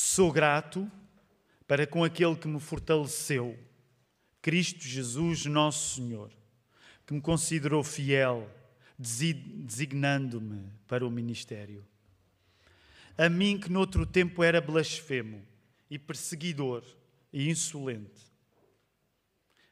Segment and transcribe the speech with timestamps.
[0.00, 0.88] Sou grato
[1.66, 3.58] para com aquele que me fortaleceu,
[4.40, 6.30] Cristo Jesus, nosso Senhor,
[7.04, 8.48] que me considerou fiel,
[8.96, 11.84] designando-me para o ministério.
[13.18, 15.44] A mim, que noutro tempo era blasfemo
[15.90, 16.84] e perseguidor
[17.32, 18.22] e insolente,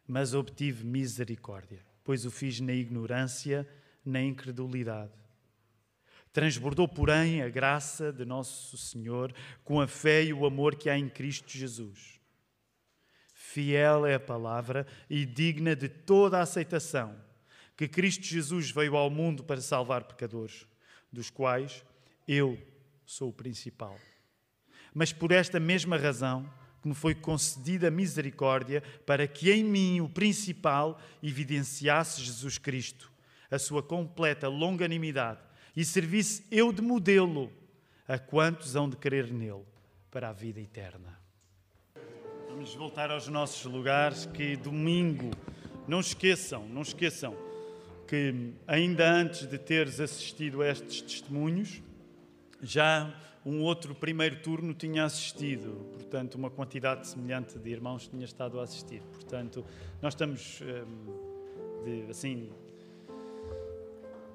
[0.08, 3.64] mas obtive misericórdia, pois o fiz na ignorância,
[4.04, 5.25] na incredulidade.
[6.36, 9.32] Transbordou, porém, a graça de nosso Senhor
[9.64, 12.20] com a fé e o amor que há em Cristo Jesus.
[13.32, 17.16] Fiel é a palavra e digna de toda a aceitação
[17.74, 20.66] que Cristo Jesus veio ao mundo para salvar pecadores,
[21.10, 21.82] dos quais
[22.28, 22.58] eu
[23.06, 23.98] sou o principal.
[24.92, 26.46] Mas por esta mesma razão
[26.82, 33.10] que me foi concedida misericórdia para que em mim o principal evidenciasse Jesus Cristo,
[33.50, 35.45] a sua completa longanimidade
[35.76, 37.52] e servisse eu de modelo
[38.08, 39.64] a quantos hão de crer nele
[40.10, 41.20] para a vida eterna.
[42.48, 45.30] Vamos voltar aos nossos lugares que domingo,
[45.86, 47.36] não esqueçam, não esqueçam
[48.08, 51.82] que ainda antes de teres assistido a estes testemunhos,
[52.62, 53.12] já
[53.44, 58.62] um outro primeiro turno tinha assistido, portanto, uma quantidade semelhante de irmãos tinha estado a
[58.62, 59.02] assistir.
[59.12, 59.64] Portanto,
[60.00, 62.50] nós estamos hum, de, assim,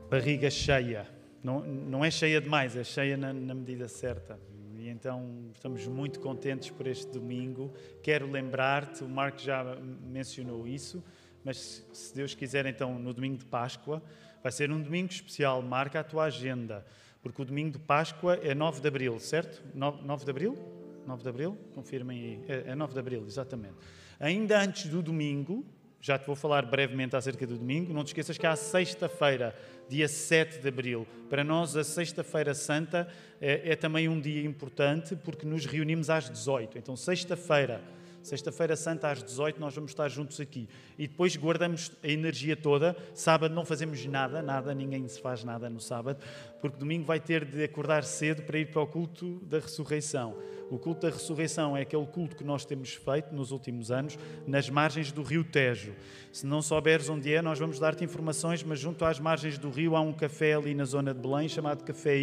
[0.09, 1.20] barriga cheia.
[1.43, 4.39] Não, não é cheia demais, é cheia na, na medida certa.
[4.77, 7.73] E então estamos muito contentes por este domingo.
[8.01, 9.63] Quero lembrar-te, o Marco já
[10.03, 11.03] mencionou isso,
[11.43, 14.01] mas se Deus quiser, então, no domingo de Páscoa,
[14.41, 15.61] vai ser um domingo especial.
[15.61, 16.85] Marca a tua agenda,
[17.21, 19.63] porque o domingo de Páscoa é 9 de abril, certo?
[19.73, 20.57] 9, 9 de abril?
[21.05, 21.57] 9 de abril?
[21.73, 22.45] Confirmem aí.
[22.47, 23.75] É, é 9 de abril, exatamente.
[24.19, 25.65] Ainda antes do domingo,
[25.99, 29.55] já te vou falar brevemente acerca do domingo, não te esqueças que há sexta-feira,
[29.91, 31.05] dia 7 de abril.
[31.29, 33.09] Para nós, a Sexta-feira Santa
[33.41, 36.77] é, é também um dia importante porque nos reunimos às 18.
[36.77, 37.81] Então, sexta-feira
[38.23, 40.69] Sexta-feira Santa às 18 nós vamos estar juntos aqui.
[40.97, 42.95] E depois guardamos a energia toda.
[43.15, 46.19] Sábado não fazemos nada, nada, ninguém se faz nada no sábado,
[46.61, 50.37] porque domingo vai ter de acordar cedo para ir para o culto da ressurreição.
[50.69, 54.17] O culto da ressurreição é aquele culto que nós temos feito nos últimos anos
[54.47, 55.93] nas margens do rio Tejo.
[56.31, 59.97] Se não souberes onde é, nós vamos dar-te informações, mas junto às margens do rio
[59.97, 62.15] há um café ali na zona de Belém chamado Café.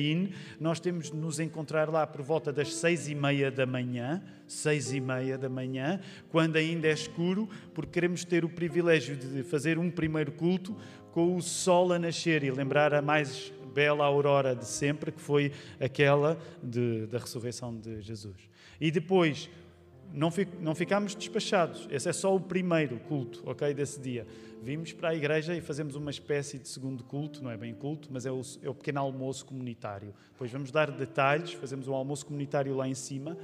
[0.59, 4.94] Nós temos de nos encontrar lá por volta das seis e meia da manhã, seis
[4.94, 6.00] e meia da manhã,
[6.31, 10.75] quando ainda é escuro, porque queremos ter o privilégio de fazer um primeiro culto
[11.12, 15.53] com o sol a nascer e lembrar a mais bela aurora de sempre, que foi
[15.81, 18.37] aquela de, da ressurreição de Jesus.
[18.81, 19.51] E depois,
[20.12, 20.31] não,
[20.61, 24.27] não ficámos despachados, esse é só o primeiro culto, ok, desse dia.
[24.62, 28.09] Vimos para a igreja e fazemos uma espécie de segundo culto, não é bem culto,
[28.11, 30.12] mas é o, é o pequeno almoço comunitário.
[30.33, 33.39] Depois vamos dar detalhes, fazemos um almoço comunitário lá em cima.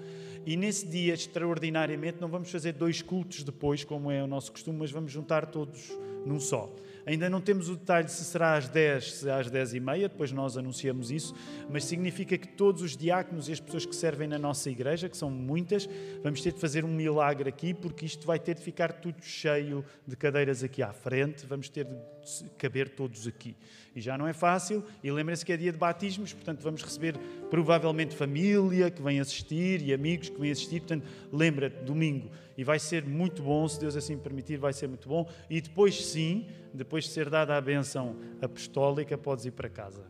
[0.44, 4.78] E nesse dia, extraordinariamente, não vamos fazer dois cultos depois, como é o nosso costume,
[4.78, 5.96] mas vamos juntar todos
[6.26, 6.74] num só.
[7.06, 10.32] Ainda não temos o detalhe se será às 10, se às 10 e meia, depois
[10.32, 11.34] nós anunciamos isso,
[11.70, 15.16] mas significa que todos os diáconos e as pessoas que servem na nossa igreja, que
[15.16, 15.88] são muitas,
[16.22, 19.84] vamos ter de fazer um milagre aqui, porque isto vai ter de ficar tudo cheio
[20.06, 23.54] de cadeiras aqui à frente, vamos ter de caber todos aqui.
[23.94, 27.16] E já não é fácil, e lembrem-se que é dia de batismos, portanto vamos receber
[27.50, 32.78] provavelmente família que vem assistir e amigos que vêm assistir, portanto lembra-te, domingo, e vai
[32.78, 37.04] ser muito bom, se Deus assim permitir, vai ser muito bom, e depois sim, depois
[37.04, 40.04] de ser dada a benção apostólica, podes ir para casa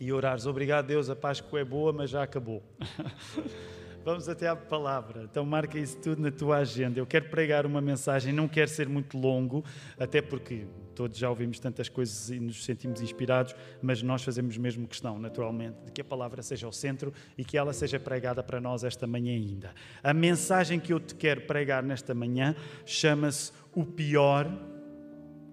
[0.00, 0.46] e, e orares.
[0.46, 2.62] Obrigado, Deus, a Páscoa é boa, mas já acabou.
[4.04, 5.24] Vamos até à palavra.
[5.24, 6.98] Então marca isso tudo na tua agenda.
[6.98, 9.62] Eu quero pregar uma mensagem, não quero ser muito longo,
[9.98, 10.66] até porque
[10.98, 15.76] todos já ouvimos tantas coisas e nos sentimos inspirados, mas nós fazemos mesmo questão, naturalmente,
[15.84, 19.06] de que a palavra seja o centro e que ela seja pregada para nós esta
[19.06, 19.72] manhã ainda.
[20.02, 24.50] A mensagem que eu te quero pregar nesta manhã chama-se O pior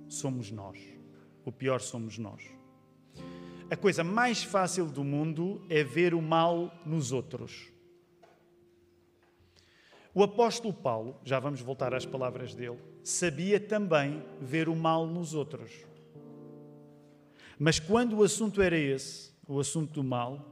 [0.08, 0.80] somos nós.
[1.46, 2.42] O pior somos nós.
[3.70, 7.72] A coisa mais fácil do mundo é ver o mal nos outros.
[10.12, 15.36] O apóstolo Paulo, já vamos voltar às palavras dele, sabia também ver o mal nos
[15.36, 15.72] outros.
[17.60, 20.44] Mas quando o assunto era esse, o assunto do mal,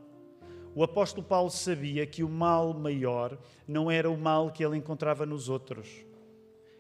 [0.75, 5.25] o apóstolo Paulo sabia que o mal maior não era o mal que ele encontrava
[5.25, 6.05] nos outros,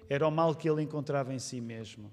[0.07, 2.11] era o mal que ele encontrava em si mesmo.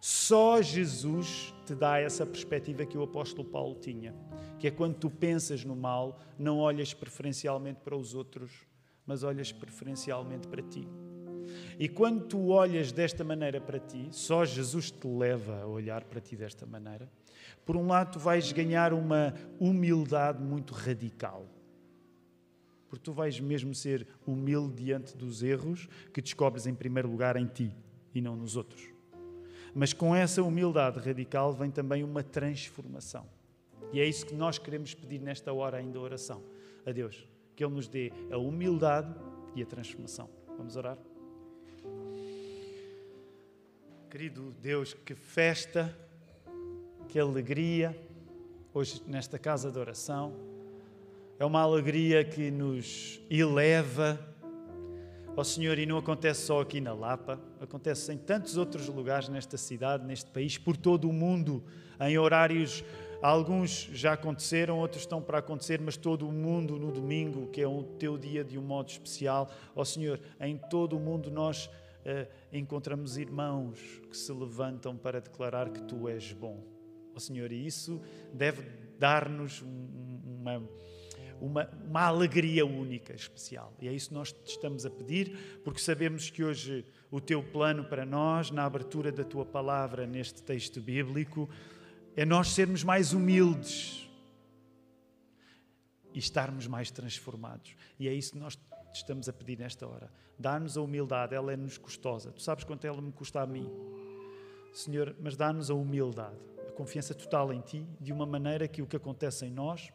[0.00, 4.12] Só Jesus te dá essa perspectiva que o apóstolo Paulo tinha,
[4.58, 8.50] que é quando tu pensas no mal, não olhas preferencialmente para os outros,
[9.06, 10.88] mas olhas preferencialmente para ti.
[11.78, 16.20] E quando tu olhas desta maneira para ti, só Jesus te leva a olhar para
[16.20, 17.08] ti desta maneira.
[17.64, 21.46] Por um lado, tu vais ganhar uma humildade muito radical.
[22.88, 27.46] porque tu vais mesmo ser humilde diante dos erros que descobres em primeiro lugar em
[27.46, 27.74] ti
[28.14, 28.88] e não nos outros.
[29.74, 33.26] Mas com essa humildade radical vem também uma transformação.
[33.92, 36.40] E é isso que nós queremos pedir nesta hora ainda oração
[36.86, 37.26] a Deus,
[37.56, 39.12] que Ele nos dê a humildade
[39.56, 40.30] e a transformação.
[40.56, 40.96] Vamos orar?
[44.10, 45.96] Querido Deus, que festa,
[47.08, 47.96] que alegria
[48.72, 50.34] hoje nesta casa de oração.
[51.38, 54.34] É uma alegria que nos eleva
[55.36, 59.28] Ó oh, Senhor, e não acontece só aqui na Lapa, acontece em tantos outros lugares
[59.28, 61.60] nesta cidade, neste país, por todo o mundo,
[62.00, 62.84] em horários.
[63.24, 67.66] Alguns já aconteceram, outros estão para acontecer, mas todo o mundo no domingo, que é
[67.66, 69.50] o teu dia de um modo especial.
[69.74, 73.78] Ó oh, Senhor, em todo o mundo nós uh, encontramos irmãos
[74.10, 76.62] que se levantam para declarar que tu és bom.
[77.12, 77.98] Ó oh, Senhor, e isso
[78.30, 78.60] deve
[78.98, 80.62] dar-nos uma
[81.40, 83.72] uma, uma alegria única, especial.
[83.80, 87.42] E é isso que nós te estamos a pedir, porque sabemos que hoje o teu
[87.42, 91.48] plano para nós, na abertura da tua palavra neste texto bíblico,
[92.16, 94.08] é nós sermos mais humildes
[96.12, 97.74] e estarmos mais transformados.
[97.98, 98.62] E é isso que nós te
[98.94, 100.10] estamos a pedir nesta hora.
[100.38, 102.30] Dá-nos a humildade, ela é-nos custosa.
[102.30, 103.68] Tu sabes quanto ela me custa a mim.
[104.72, 106.36] Senhor, mas dá-nos a humildade,
[106.68, 109.92] a confiança total em Ti, de uma maneira que o que acontece em nós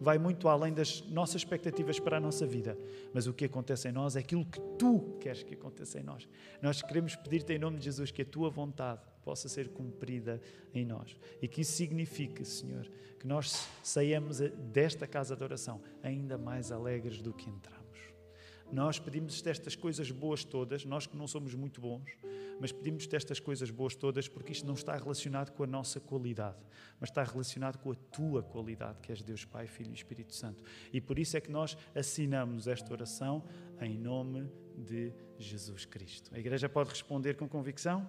[0.00, 2.78] vai muito além das nossas expectativas para a nossa vida.
[3.12, 6.28] Mas o que acontece em nós é aquilo que tu queres que aconteça em nós.
[6.62, 10.40] Nós queremos pedir-te em nome de Jesus que a tua vontade possa ser cumprida
[10.74, 11.16] em nós.
[11.40, 14.38] E que isso signifique, Senhor, que nós saiamos
[14.72, 17.78] desta casa de oração ainda mais alegres do que entramos.
[18.70, 22.04] Nós pedimos estas coisas boas todas, nós que não somos muito bons,
[22.60, 26.58] mas pedimos-te estas coisas boas todas porque isto não está relacionado com a nossa qualidade,
[27.00, 30.62] mas está relacionado com a tua qualidade, que és Deus Pai, Filho e Espírito Santo.
[30.92, 33.42] E por isso é que nós assinamos esta oração
[33.80, 36.30] em nome de Jesus Cristo.
[36.34, 38.08] A igreja pode responder com convicção?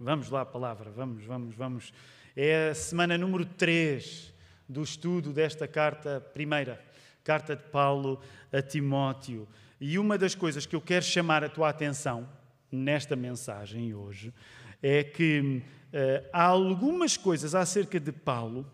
[0.00, 1.92] Vamos lá, palavra, vamos, vamos, vamos.
[2.36, 4.32] É a semana número 3
[4.68, 6.80] do estudo desta carta primeira
[7.24, 8.20] carta de Paulo
[8.52, 9.48] a Timóteo.
[9.80, 12.28] E uma das coisas que eu quero chamar a tua atenção
[12.70, 14.32] nesta mensagem hoje
[14.80, 18.70] é que uh, há algumas coisas acerca de Paulo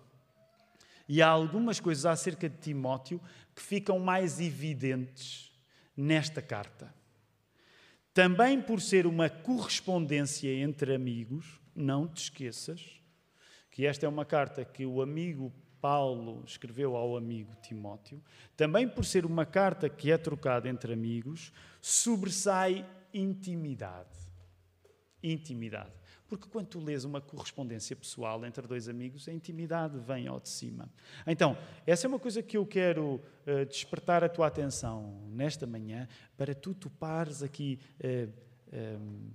[1.09, 3.19] e há algumas coisas acerca de Timóteo
[3.57, 5.51] que ficam mais evidentes
[5.97, 6.93] nesta carta.
[8.15, 13.03] Também por ser uma correspondência entre amigos, não te esqueças
[13.73, 18.23] que esta é uma carta que o amigo Paulo escreveu ao amigo Timóteo,
[18.57, 24.17] também por ser uma carta que é trocada entre amigos, sobressai intimidade.
[25.21, 25.91] Intimidade.
[26.29, 30.49] Porque quando tu lês uma correspondência pessoal entre dois amigos, a intimidade vem ao de
[30.49, 30.89] cima.
[31.27, 31.57] Então,
[31.87, 36.55] essa é uma coisa que eu quero uh, despertar a tua atenção nesta manhã, para
[36.55, 37.79] tu topares aqui.
[38.03, 38.45] Uh,
[38.75, 39.31] um,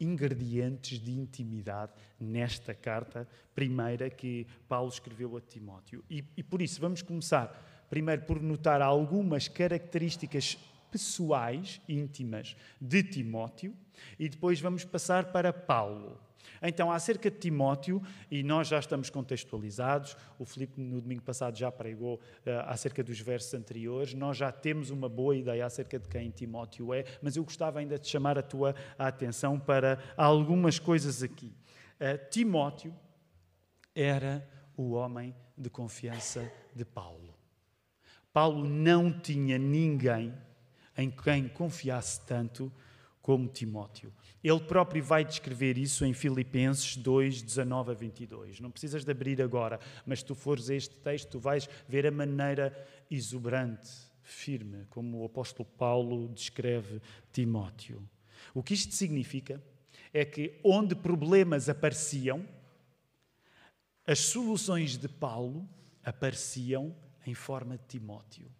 [0.00, 6.02] ingredientes de intimidade nesta carta primeira que Paulo escreveu a Timóteo.
[6.08, 10.56] E, e por isso vamos começar primeiro por notar algumas características
[10.90, 13.74] pessoais, íntimas de Timóteo,
[14.18, 16.18] e depois vamos passar para Paulo.
[16.62, 21.72] Então, acerca de Timóteo, e nós já estamos contextualizados, o Filipe no domingo passado já
[21.72, 22.20] pregou uh,
[22.66, 27.04] acerca dos versos anteriores, nós já temos uma boa ideia acerca de quem Timóteo é,
[27.22, 31.54] mas eu gostava ainda de chamar a tua atenção para algumas coisas aqui.
[31.96, 32.94] Uh, Timóteo
[33.94, 37.34] era o homem de confiança de Paulo.
[38.32, 40.32] Paulo não tinha ninguém
[40.96, 42.72] em quem confiasse tanto
[43.20, 44.12] como Timóteo.
[44.42, 48.60] Ele próprio vai descrever isso em Filipenses 2, 19 a 22.
[48.60, 52.06] Não precisas de abrir agora, mas se tu fores a este texto, tu vais ver
[52.06, 52.74] a maneira
[53.10, 53.90] exuberante,
[54.22, 58.02] firme, como o apóstolo Paulo descreve Timóteo.
[58.54, 59.62] O que isto significa
[60.12, 62.46] é que onde problemas apareciam,
[64.06, 65.68] as soluções de Paulo
[66.02, 68.50] apareciam em forma de Timóteo.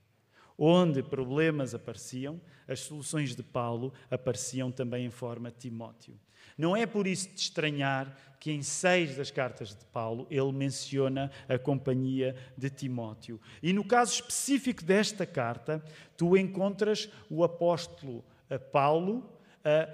[0.63, 2.39] Onde problemas apareciam,
[2.69, 6.21] as soluções de Paulo apareciam também em forma de Timóteo.
[6.59, 11.31] Não é por isso de estranhar que em seis das cartas de Paulo ele menciona
[11.49, 13.41] a companhia de Timóteo.
[13.63, 15.83] E no caso específico desta carta,
[16.15, 18.23] tu encontras o apóstolo
[18.71, 19.27] Paulo
[19.65, 19.89] a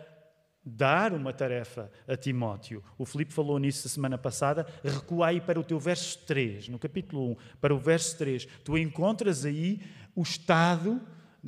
[0.68, 2.82] dar uma tarefa a Timóteo.
[2.99, 4.66] O Filipe falou nisso a semana passada.
[4.82, 8.46] Recua aí para o teu verso 3, no capítulo 1, para o verso 3.
[8.64, 9.80] Tu encontras aí
[10.16, 11.00] o estado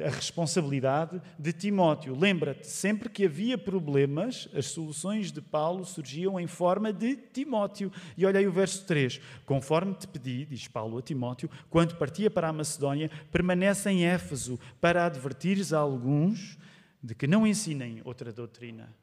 [0.03, 2.17] a responsabilidade de Timóteo.
[2.17, 7.91] Lembra-te, sempre que havia problemas, as soluções de Paulo surgiam em forma de Timóteo.
[8.17, 9.21] E olha aí o verso 3.
[9.45, 14.59] Conforme te pedi, diz Paulo a Timóteo, quando partia para a Macedónia, permanece em Éfeso
[14.81, 16.59] para advertires a alguns
[17.03, 18.95] de que não ensinem outra doutrina.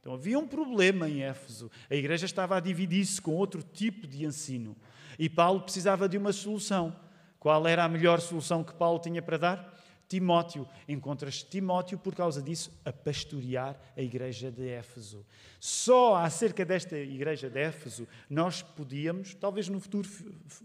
[0.00, 1.70] Então havia um problema em Éfeso.
[1.88, 4.76] A igreja estava a dividir-se com outro tipo de ensino.
[5.18, 6.94] E Paulo precisava de uma solução.
[7.42, 9.71] Qual era a melhor solução que Paulo tinha para dar?
[10.12, 10.68] Timóteo.
[10.86, 15.24] Encontras Timóteo por causa disso a pastorear a igreja de Éfeso.
[15.58, 20.06] Só acerca desta igreja de Éfeso nós podíamos, talvez no futuro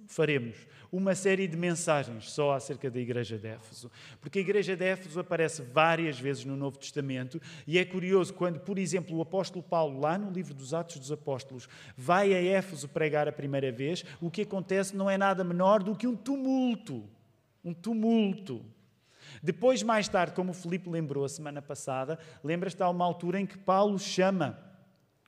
[0.06, 0.58] faremos,
[0.92, 3.90] uma série de mensagens só acerca da igreja de Éfeso.
[4.20, 8.60] Porque a igreja de Éfeso aparece várias vezes no Novo Testamento e é curioso quando,
[8.60, 12.90] por exemplo, o apóstolo Paulo, lá no livro dos Atos dos Apóstolos, vai a Éfeso
[12.90, 17.06] pregar a primeira vez, o que acontece não é nada menor do que um tumulto.
[17.64, 18.66] Um tumulto.
[19.42, 23.46] Depois, mais tarde, como o Filipe lembrou a semana passada, lembras-te há uma altura em
[23.46, 24.58] que Paulo chama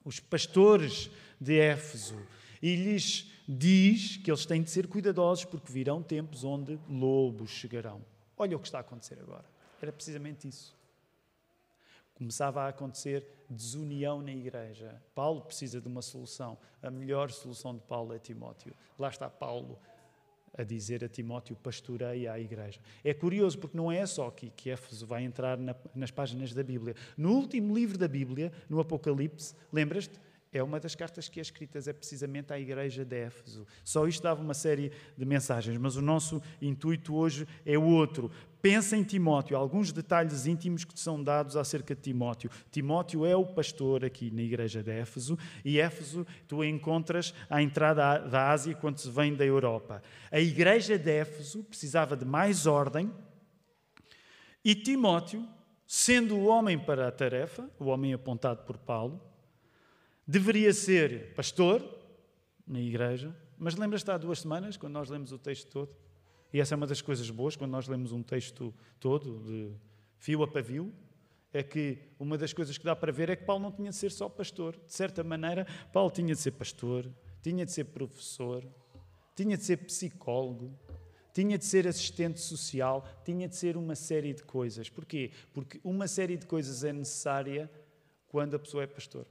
[0.03, 2.19] os pastores de Éfeso
[2.61, 8.01] e lhes diz que eles têm de ser cuidadosos porque virão tempos onde lobos chegarão.
[8.37, 9.45] Olha o que está a acontecer agora.
[9.81, 10.77] Era precisamente isso.
[12.13, 15.01] Começava a acontecer desunião na igreja.
[15.15, 16.57] Paulo precisa de uma solução.
[16.83, 18.73] A melhor solução de Paulo é Timóteo.
[18.97, 19.79] Lá está Paulo
[20.57, 22.79] a dizer a Timóteo: pastoreia a igreja.
[23.03, 26.63] É curioso porque não é só aqui que Éfeso vai entrar na, nas páginas da
[26.63, 26.95] Bíblia.
[27.17, 30.19] No último livro da Bíblia, no Apocalipse, lembras-te?
[30.51, 33.67] É uma das cartas que é escritas, é precisamente à igreja de Éfeso.
[33.83, 38.31] Só isto dava uma série de mensagens, mas o nosso intuito hoje é outro.
[38.61, 42.49] Pensa em Timóteo, alguns detalhes íntimos que são dados acerca de Timóteo.
[42.69, 48.17] Timóteo é o pastor aqui na igreja de Éfeso, e Éfeso tu encontras à entrada
[48.19, 50.03] da Ásia quando se vem da Europa.
[50.29, 53.09] A igreja de Éfeso precisava de mais ordem,
[54.63, 55.47] e Timóteo,
[55.87, 59.21] sendo o homem para a tarefa, o homem apontado por Paulo,
[60.27, 61.81] deveria ser pastor
[62.67, 66.08] na igreja, mas lembras-te há duas semanas, quando nós lemos o texto todo?
[66.51, 69.71] E essa é uma das coisas boas, quando nós lemos um texto todo, de
[70.17, 70.93] fio a pavio,
[71.53, 73.95] é que uma das coisas que dá para ver é que Paulo não tinha de
[73.95, 74.75] ser só pastor.
[74.85, 77.09] De certa maneira, Paulo tinha de ser pastor,
[77.41, 78.65] tinha de ser professor,
[79.35, 80.77] tinha de ser psicólogo,
[81.33, 84.89] tinha de ser assistente social, tinha de ser uma série de coisas.
[84.89, 85.31] Porquê?
[85.53, 87.69] Porque uma série de coisas é necessária
[88.27, 89.25] quando a pessoa é pastor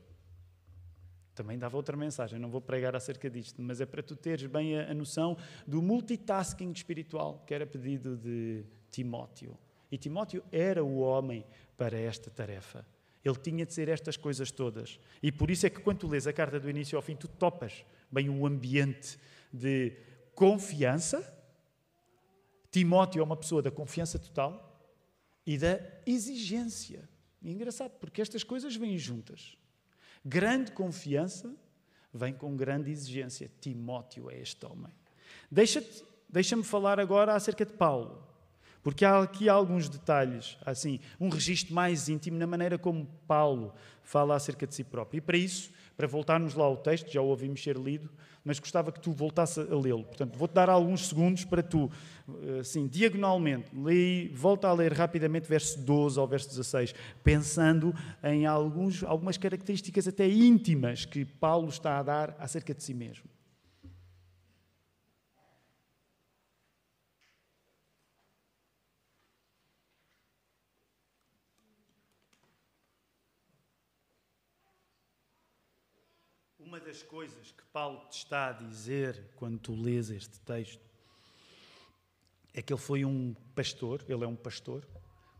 [1.38, 4.76] também dava outra mensagem, não vou pregar acerca disto, mas é para tu teres bem
[4.76, 9.56] a, a noção do multitasking espiritual que era pedido de Timóteo.
[9.90, 12.84] E Timóteo era o homem para esta tarefa.
[13.24, 14.98] Ele tinha de ser estas coisas todas.
[15.22, 17.28] E por isso é que quando tu lês a carta do início ao fim, tu
[17.28, 19.16] topas bem o ambiente
[19.52, 19.96] de
[20.34, 21.22] confiança.
[22.68, 24.82] Timóteo é uma pessoa da confiança total
[25.46, 27.08] e da exigência.
[27.40, 29.56] E é engraçado, porque estas coisas vêm juntas.
[30.24, 31.54] Grande confiança
[32.12, 33.50] vem com grande exigência.
[33.60, 34.92] Timóteo é este homem.
[35.50, 35.86] Deixa-me
[36.28, 38.22] deixa falar agora acerca de Paulo,
[38.82, 44.34] porque há aqui alguns detalhes, assim, um registro mais íntimo na maneira como Paulo fala
[44.34, 45.18] acerca de si próprio.
[45.18, 48.08] E para isso, para voltarmos lá ao texto, já o ouvimos ser lido,
[48.44, 50.04] mas gostava que tu voltasse a lê-lo.
[50.04, 51.90] Portanto, vou-te dar alguns segundos para tu,
[52.60, 59.02] assim, diagonalmente, lê, volta a ler rapidamente verso 12 ao verso 16, pensando em alguns,
[59.02, 63.28] algumas características até íntimas que Paulo está a dar acerca de si mesmo.
[76.60, 80.82] Uma das coisas que Paulo te está a dizer quando tu lês este texto
[82.52, 84.84] é que ele foi um pastor, ele é um pastor,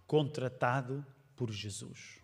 [0.06, 2.20] contratado por Jesus.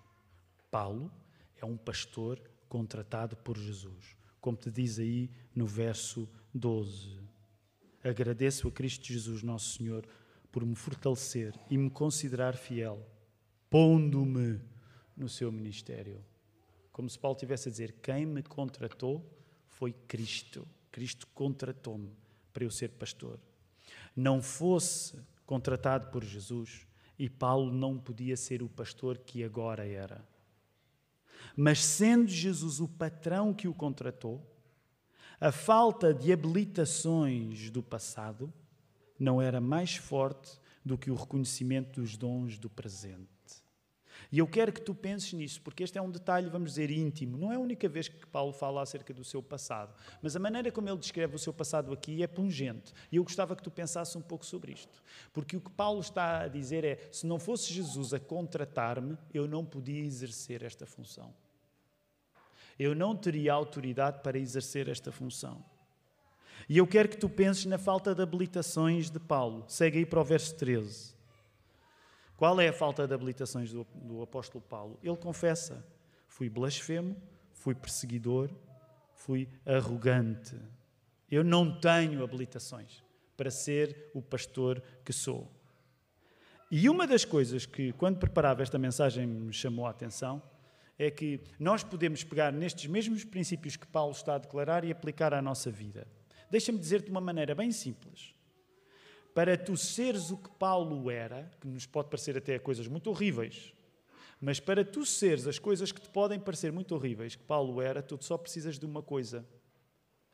[0.71, 1.11] Paulo
[1.57, 7.19] é um pastor contratado por Jesus, como te diz aí no verso 12.
[8.05, 10.07] Agradeço a Cristo Jesus, nosso Senhor,
[10.53, 13.05] por me fortalecer e me considerar fiel,
[13.69, 14.61] pondo-me
[15.17, 16.25] no seu ministério.
[16.95, 19.29] Como se Paulo estivesse a dizer: quem me contratou
[19.67, 20.67] foi Cristo.
[20.93, 22.13] Cristo contratou-me
[22.53, 23.41] para eu ser pastor.
[24.15, 26.87] Não fosse contratado por Jesus,
[27.19, 30.25] e Paulo não podia ser o pastor que agora era.
[31.57, 34.41] Mas sendo Jesus o patrão que o contratou,
[35.41, 38.55] a falta de habilitações do passado
[39.19, 43.34] não era mais forte do que o reconhecimento dos dons do presente.
[44.35, 47.39] E eu quero que tu penses nisso, porque este é um detalhe, vamos dizer, íntimo.
[47.39, 50.73] Não é a única vez que Paulo fala acerca do seu passado, mas a maneira
[50.73, 52.93] como ele descreve o seu passado aqui é pungente.
[53.13, 55.01] E eu gostava que tu pensasse um pouco sobre isto.
[55.33, 59.47] Porque o que Paulo está a dizer é: se não fosse Jesus a contratar-me, eu
[59.47, 61.33] não podia exercer esta função.
[62.77, 65.65] Eu não teria autoridade para exercer esta função.
[66.69, 69.65] E eu quero que tu penses na falta de habilitações de Paulo.
[69.69, 71.14] Segue aí para o verso 13.
[72.37, 74.99] Qual é a falta de habilitações do, do apóstolo Paulo?
[75.03, 75.87] Ele confessa:
[76.27, 77.17] fui blasfemo,
[77.53, 78.51] fui perseguidor,
[79.15, 80.57] fui arrogante.
[81.31, 83.03] Eu não tenho habilitações
[83.37, 85.51] para ser o pastor que sou.
[86.71, 90.43] E uma das coisas que, quando preparava esta mensagem, me chamou a atenção
[90.99, 95.35] é que nós podemos pegar nestes mesmos princípios que Paulo está a declarar e aplicar
[95.35, 96.07] à nossa vida.
[96.51, 98.34] Deixa-me dizer-te de uma maneira bem simples
[99.35, 103.75] para tu seres o que Paulo era, que nos pode parecer até coisas muito horríveis,
[104.41, 108.01] mas para tu seres as coisas que te podem parecer muito horríveis, que Paulo era,
[108.01, 109.45] tu só precisas de uma coisa: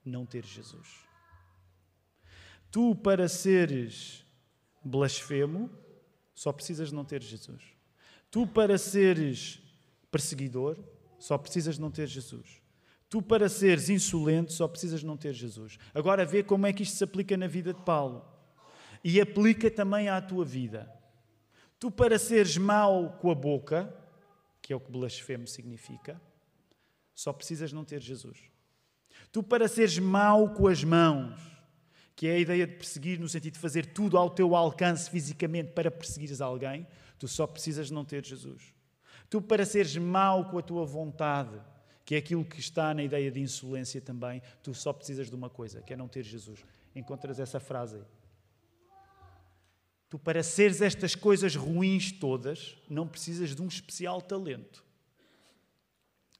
[0.04, 1.00] não ter Jesus.
[2.70, 4.24] Tu, para seres
[4.84, 5.70] blasfemo,
[6.34, 7.62] só precisas de não ter Jesus.
[8.30, 9.60] Tu, para seres
[10.10, 10.78] perseguidor,
[11.18, 12.60] só precisas de não ter Jesus.
[13.08, 15.78] Tu, para seres insolente, só precisas de não ter Jesus.
[15.94, 18.29] Agora, vê como é que isto se aplica na vida de Paulo
[19.02, 20.90] e aplica também à tua vida.
[21.78, 23.92] Tu, para seres mau com a boca,
[24.60, 26.20] que é o que blasfemo significa,
[27.14, 28.38] só precisas não ter Jesus.
[29.32, 31.40] Tu, para seres mau com as mãos,
[32.14, 35.72] que é a ideia de perseguir no sentido de fazer tudo ao teu alcance fisicamente
[35.72, 36.86] para perseguires alguém,
[37.18, 38.74] tu só precisas não ter Jesus.
[39.30, 41.58] Tu, para seres mau com a tua vontade,
[42.04, 45.48] que é aquilo que está na ideia de insolência também, tu só precisas de uma
[45.48, 46.64] coisa, que é não ter Jesus.
[46.94, 48.00] Encontras essa frase.
[50.10, 54.84] Tu, para seres estas coisas ruins todas, não precisas de um especial talento.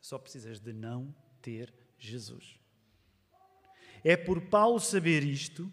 [0.00, 2.58] Só precisas de não ter Jesus.
[4.02, 5.72] É por Paulo saber isto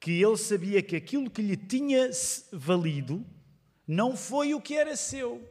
[0.00, 2.10] que ele sabia que aquilo que lhe tinha
[2.50, 3.24] valido
[3.86, 5.46] não foi o que era seu,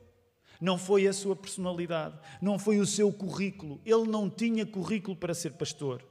[0.59, 3.79] não foi a sua personalidade, não foi o seu currículo.
[3.85, 6.03] Ele não tinha currículo para ser pastor.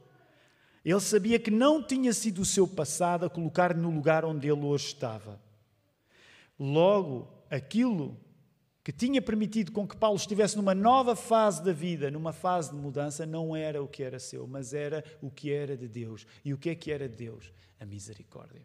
[0.83, 4.61] Ele sabia que não tinha sido o seu passado a colocar no lugar onde ele
[4.61, 5.41] hoje estava.
[6.59, 8.19] Logo, aquilo
[8.83, 12.75] que tinha permitido com que Paulo estivesse numa nova fase da vida, numa fase de
[12.75, 16.27] mudança, não era o que era seu, mas era o que era de Deus.
[16.43, 17.53] E o que é que era de Deus?
[17.79, 18.61] A misericórdia.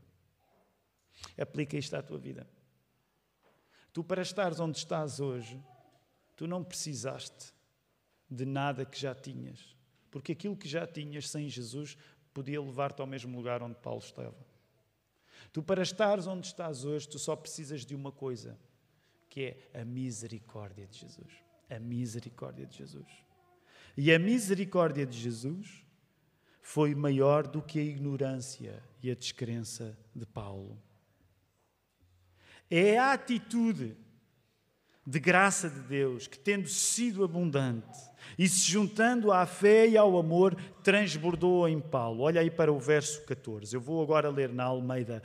[1.40, 2.48] Aplica isto à tua vida.
[3.92, 5.60] Tu, para estares onde estás hoje,
[6.36, 7.52] tu não precisaste
[8.28, 9.76] de nada que já tinhas.
[10.10, 11.96] Porque aquilo que já tinhas sem Jesus
[12.38, 14.46] podia levar-te ao mesmo lugar onde Paulo estava.
[15.52, 18.56] Tu, para estares onde estás hoje, tu só precisas de uma coisa,
[19.28, 21.32] que é a misericórdia de Jesus.
[21.68, 23.08] A misericórdia de Jesus.
[23.96, 25.84] E a misericórdia de Jesus
[26.62, 30.80] foi maior do que a ignorância e a descrença de Paulo.
[32.70, 33.96] É a atitude
[35.08, 37.98] de graça de Deus que, tendo sido abundante,
[38.38, 42.24] e se juntando à fé e ao amor, transbordou em Paulo.
[42.24, 43.74] Olha aí para o verso 14.
[43.74, 45.22] Eu vou agora ler na Almeida,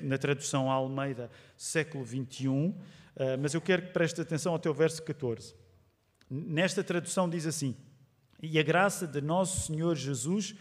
[0.00, 2.74] na tradução Almeida, século 21,
[3.16, 5.54] eh, mas eu quero que preste atenção ao teu verso 14.
[6.30, 7.76] Nesta tradução diz assim:
[8.42, 10.54] E a graça de nosso Senhor Jesus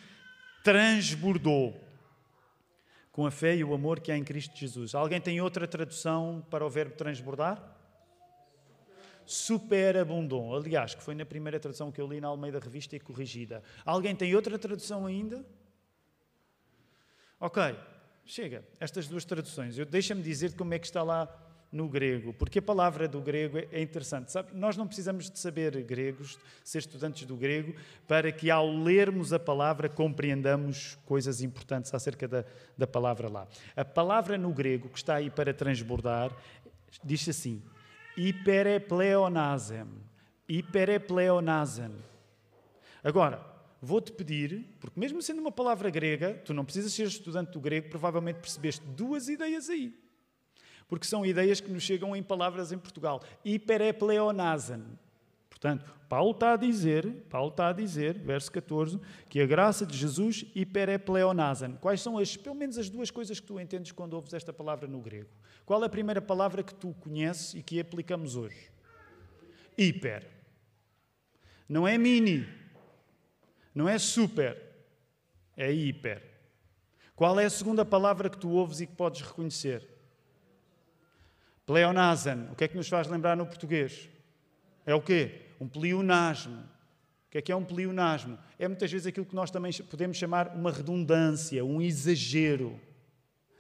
[0.62, 1.74] transbordou
[3.14, 4.94] com a fé e o amor que há em Cristo Jesus.
[4.94, 7.77] Alguém tem outra tradução para o verbo transbordar?
[9.28, 10.56] Superabundou.
[10.56, 13.62] Aliás, que foi na primeira tradução que eu li na Almeida Revista e corrigida.
[13.86, 15.46] Alguém tem outra tradução ainda?
[17.40, 17.62] Ok,
[18.26, 18.64] chega.
[18.80, 19.76] Estas duas traduções.
[19.76, 21.30] Deixa-me dizer como é que está lá
[21.72, 24.32] no grego, porque a palavra do grego é interessante.
[24.32, 27.76] Sabe, nós não precisamos de saber gregos, ser estudantes do grego,
[28.08, 32.46] para que ao lermos a palavra compreendamos coisas importantes acerca da,
[32.78, 33.48] da palavra lá.
[33.76, 36.32] A palavra no grego que está aí para transbordar
[37.04, 37.62] diz assim:
[38.18, 39.88] hiperepleonasem.
[40.50, 41.92] Hiperepleonasem.
[43.04, 43.46] Agora,
[43.82, 47.90] vou-te pedir, porque mesmo sendo uma palavra grega, tu não precisas ser estudante do grego,
[47.90, 49.94] provavelmente percebeste duas ideias aí.
[50.88, 53.22] Porque são ideias que nos chegam em palavras em Portugal.
[53.46, 54.84] Hiperepleonasem.
[55.60, 59.98] Portanto, Paulo está a dizer, Paulo está a dizer, verso 14, que a graça de
[59.98, 61.76] Jesus hiperepleonasem.
[61.82, 64.88] Quais são as, pelo menos as duas coisas que tu entendes quando ouves esta palavra
[64.88, 65.30] no grego?
[65.66, 68.70] Qual é a primeira palavra que tu conheces e que aplicamos hoje?
[69.76, 70.28] Hiper.
[71.68, 72.48] Não é mini.
[73.74, 74.62] Não é super.
[75.58, 76.24] É hiper.
[77.16, 79.88] Qual é a segunda palavra que tu ouves e que podes reconhecer?
[81.66, 84.08] Pleonasm, o que é que nos faz lembrar no português?
[84.86, 85.47] É o quê?
[85.60, 86.60] Um pleonasmo.
[87.28, 88.38] O que é que é um pleonasmo?
[88.58, 92.80] É muitas vezes aquilo que nós também podemos chamar uma redundância, um exagero.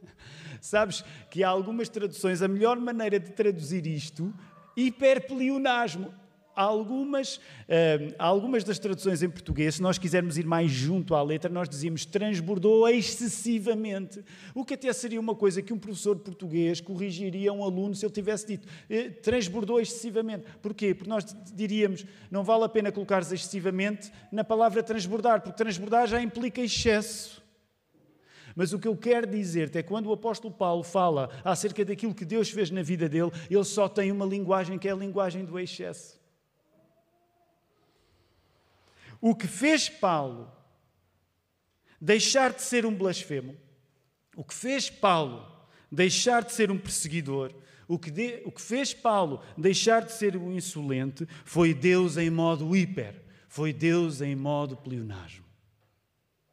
[0.62, 4.34] Sabes que há algumas traduções, a melhor maneira de traduzir isto,
[4.76, 6.14] hiperpleonasmo
[6.58, 11.50] algumas, uh, algumas das traduções em português, se nós quisermos ir mais junto à letra,
[11.50, 14.26] nós dizíamos transbordou excessivamente.
[14.56, 18.04] O que até seria uma coisa que um professor português corrigiria a um aluno se
[18.04, 20.46] ele tivesse dito eh, transbordou excessivamente.
[20.62, 20.96] Porquê?
[20.96, 26.22] Porque nós diríamos não vale a pena colocar excessivamente na palavra transbordar, porque transbordar já
[26.22, 27.46] implica excesso.
[28.56, 32.15] Mas o que eu quero dizer-te é que quando o apóstolo Paulo fala acerca daquilo
[32.15, 35.46] que Deus fez na vida dele, ele só tem uma linguagem que é a linguagem
[35.46, 36.20] do excesso.
[39.21, 40.51] O que fez Paulo
[41.99, 43.56] deixar de ser um blasfemo,
[44.36, 45.45] o que fez Paulo
[45.91, 47.53] deixar de ser um perseguidor,
[47.88, 52.30] o que, de, o que fez Paulo deixar de ser um insolente foi Deus em
[52.30, 55.45] modo hiper, foi Deus em modo pleonasmo.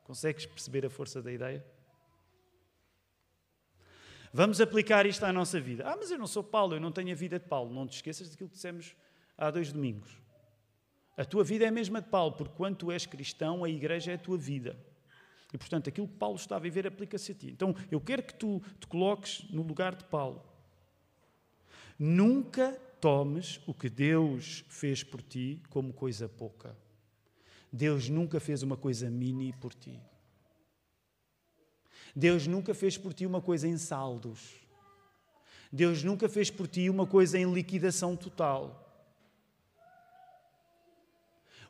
[0.05, 1.65] Consegues perceber a força da ideia?
[4.33, 5.85] Vamos aplicar isto à nossa vida.
[5.87, 7.73] Ah, mas eu não sou Paulo, eu não tenho a vida de Paulo.
[7.73, 8.97] Não te esqueças daquilo que dissemos
[9.39, 10.24] há dois domingos.
[11.17, 14.13] A tua vida é a mesma de Paulo, porque quando tu és cristão, a igreja
[14.13, 14.77] é a tua vida.
[15.53, 17.51] E, portanto, aquilo que Paulo está a viver aplica-se a ti.
[17.51, 20.43] Então, eu quero que tu te coloques no lugar de Paulo.
[21.97, 26.77] Nunca tomes o que Deus fez por ti como coisa pouca.
[27.73, 30.01] Deus nunca fez uma coisa mini por ti.
[32.17, 34.55] Deus nunca fez por ti uma coisa em saldos.
[35.73, 38.84] Deus nunca fez por ti uma coisa em liquidação total.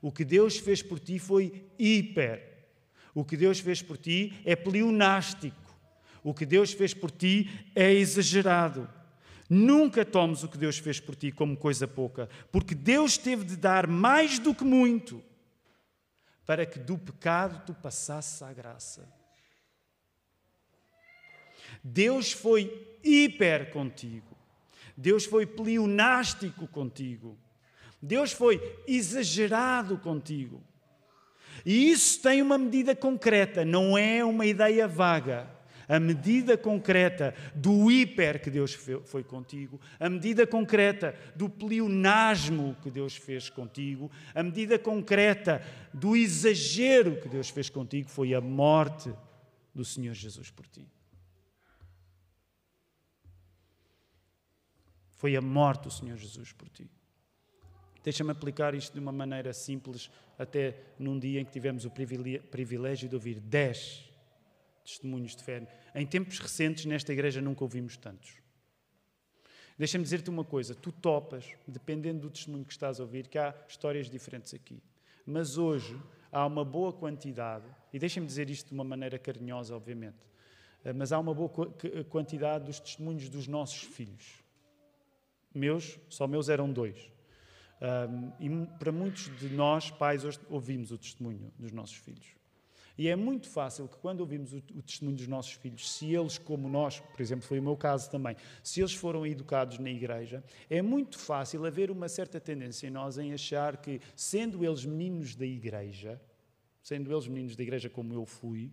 [0.04, 2.66] O que Deus fez por ti foi hiper.
[3.14, 5.74] O que Deus fez por ti é pleonástico.
[6.22, 8.86] O que Deus fez por ti é exagerado.
[9.48, 13.56] Nunca tomes o que Deus fez por ti como coisa pouca, porque Deus teve de
[13.56, 15.24] dar mais do que muito
[16.44, 19.08] para que do pecado tu passasses à graça.
[21.82, 24.36] Deus foi hiper contigo.
[24.94, 27.38] Deus foi pleonástico contigo.
[28.04, 30.62] Deus foi exagerado contigo.
[31.64, 35.50] E isso tem uma medida concreta, não é uma ideia vaga.
[35.86, 42.90] A medida concreta do hiper que Deus foi contigo, a medida concreta do pleonasmo que
[42.90, 45.62] Deus fez contigo, a medida concreta
[45.92, 49.12] do exagero que Deus fez contigo foi a morte
[49.74, 50.86] do Senhor Jesus por ti.
[55.10, 56.90] Foi a morte do Senhor Jesus por ti.
[58.04, 63.08] Deixa-me aplicar isto de uma maneira simples, até num dia em que tivemos o privilégio
[63.08, 64.10] de ouvir 10
[64.84, 65.66] testemunhos de fé.
[65.94, 68.36] Em tempos recentes, nesta igreja, nunca ouvimos tantos.
[69.78, 73.54] Deixa-me dizer-te uma coisa: tu topas, dependendo do testemunho que estás a ouvir, que há
[73.66, 74.82] histórias diferentes aqui.
[75.24, 75.98] Mas hoje
[76.30, 80.18] há uma boa quantidade, e deixa-me dizer isto de uma maneira carinhosa, obviamente,
[80.84, 81.48] eh, mas há uma boa
[82.10, 84.44] quantidade dos testemunhos dos nossos filhos.
[85.54, 87.13] Meus, só meus eram dois.
[87.84, 92.34] Um, e para muitos de nós, pais, hoje ouvimos o testemunho dos nossos filhos.
[92.96, 96.38] E é muito fácil que quando ouvimos o, o, testemunho dos nossos filhos, se eles,
[96.38, 100.42] como nós, por exemplo, foi o meu caso também, se eles foram educados na igreja,
[100.70, 105.34] é muito fácil haver uma certa tendência em nós em achar que, sendo eles meninos
[105.34, 106.18] da igreja,
[106.82, 108.72] sendo eles meninos da igreja como eu fui,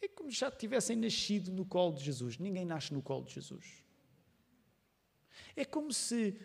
[0.00, 2.38] é como já tivessem nascido no colo de Jesus.
[2.38, 3.89] Ninguém nasce no colo de Jesus.
[5.56, 6.36] É como se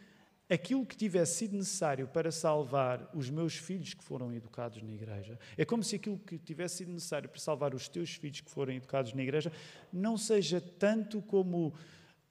[0.49, 5.39] aquilo que tivesse sido necessário para salvar os meus filhos que foram educados na igreja,
[5.57, 8.73] é como se aquilo que tivesse sido necessário para salvar os teus filhos que foram
[8.73, 9.51] educados na igreja
[9.91, 11.73] não seja tanto como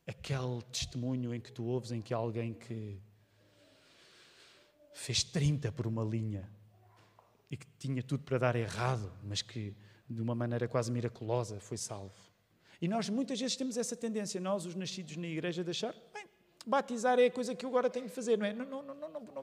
[0.07, 3.01] aquele testemunho em que tu ouves em que alguém que
[4.93, 6.49] fez 30 por uma linha
[7.51, 9.75] e que tinha tudo para dar errado, mas que
[10.09, 12.15] de uma maneira quase miraculosa foi salvo.
[12.81, 16.27] E nós muitas vezes temos essa tendência, nós, os nascidos na igreja, de achar, bem,
[16.67, 18.53] Batizar é a coisa que eu agora tenho de fazer, não é?
[18.53, 19.43] Não, não, não, não, não,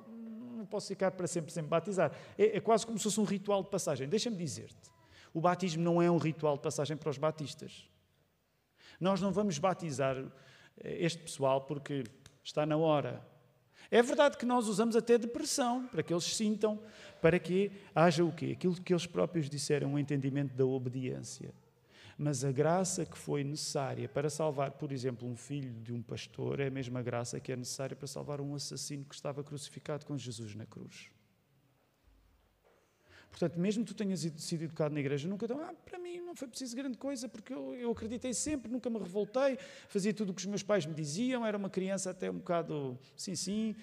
[0.58, 2.12] não posso ficar para sempre sem batizar.
[2.38, 4.08] É, é quase como se fosse um ritual de passagem.
[4.08, 4.92] Deixa-me dizer-te:
[5.34, 7.88] o batismo não é um ritual de passagem para os batistas.
[9.00, 10.18] Nós não vamos batizar
[10.84, 12.04] eh, este pessoal porque
[12.44, 13.26] está na hora.
[13.90, 16.80] É verdade que nós usamos até depressão para que eles sintam,
[17.22, 18.54] para que haja o quê?
[18.56, 21.54] Aquilo que eles próprios disseram, o um entendimento da obediência.
[22.18, 26.60] Mas a graça que foi necessária para salvar, por exemplo, um filho de um pastor
[26.60, 30.18] é a mesma graça que é necessária para salvar um assassino que estava crucificado com
[30.18, 31.10] Jesus na cruz.
[33.32, 36.36] Portanto, mesmo que tu tenhas sido educado na igreja, nunca então, ah, para mim não
[36.36, 40.34] foi preciso grande coisa, porque eu, eu acreditei sempre, nunca me revoltei, fazia tudo o
[40.34, 43.76] que os meus pais me diziam, era uma criança até um bocado, sim, sim.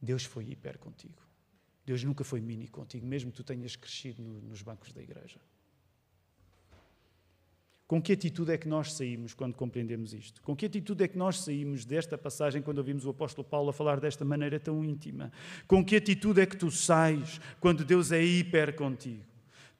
[0.00, 1.20] Deus foi hiper contigo.
[1.84, 5.40] Deus nunca foi mini contigo, mesmo que tu tenhas crescido no, nos bancos da igreja.
[7.88, 10.42] Com que atitude é que nós saímos quando compreendemos isto?
[10.42, 13.72] Com que atitude é que nós saímos desta passagem quando ouvimos o apóstolo Paulo a
[13.72, 15.32] falar desta maneira tão íntima?
[15.66, 19.24] Com que atitude é que tu sais quando Deus é hiper contigo?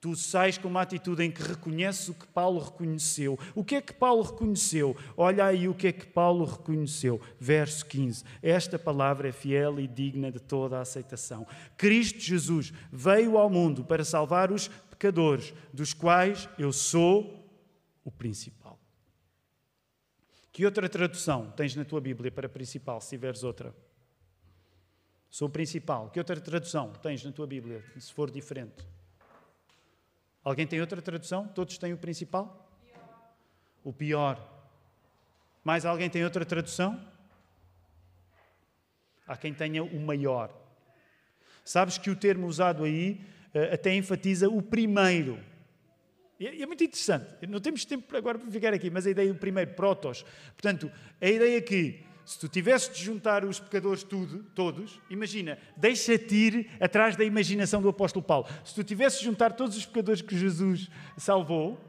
[0.01, 3.39] Tu sais com uma atitude em que reconheces o que Paulo reconheceu.
[3.55, 4.97] O que é que Paulo reconheceu?
[5.15, 7.21] Olha aí o que é que Paulo reconheceu.
[7.39, 8.25] Verso 15.
[8.41, 11.47] Esta palavra é fiel e digna de toda a aceitação.
[11.77, 17.38] Cristo Jesus veio ao mundo para salvar os pecadores, dos quais eu sou
[18.09, 18.81] o principal.
[20.51, 23.75] Que outra tradução tens na tua Bíblia para principal, se tiveres outra?
[25.29, 26.09] Sou o principal.
[26.09, 28.83] Que outra tradução tens na tua Bíblia, se for diferente?
[30.43, 31.47] Alguém tem outra tradução?
[31.49, 32.67] Todos têm o principal?
[33.85, 34.37] O pior.
[35.63, 36.99] Mais alguém tem outra tradução?
[39.27, 40.51] Há quem tenha o maior.
[41.63, 45.39] Sabes que o termo usado aí eh, até enfatiza o primeiro.
[46.39, 47.47] E é muito interessante.
[47.49, 50.25] Não temos tempo agora para ficar aqui, mas a ideia do primeiro, protos.
[50.53, 55.59] Portanto, a ideia é que se tu tivesses de juntar os pecadores tudo, todos, imagina,
[55.77, 58.47] deixa-te ir atrás da imaginação do apóstolo Paulo.
[58.65, 61.81] Se tu tivesses de juntar todos os pecadores que Jesus salvou,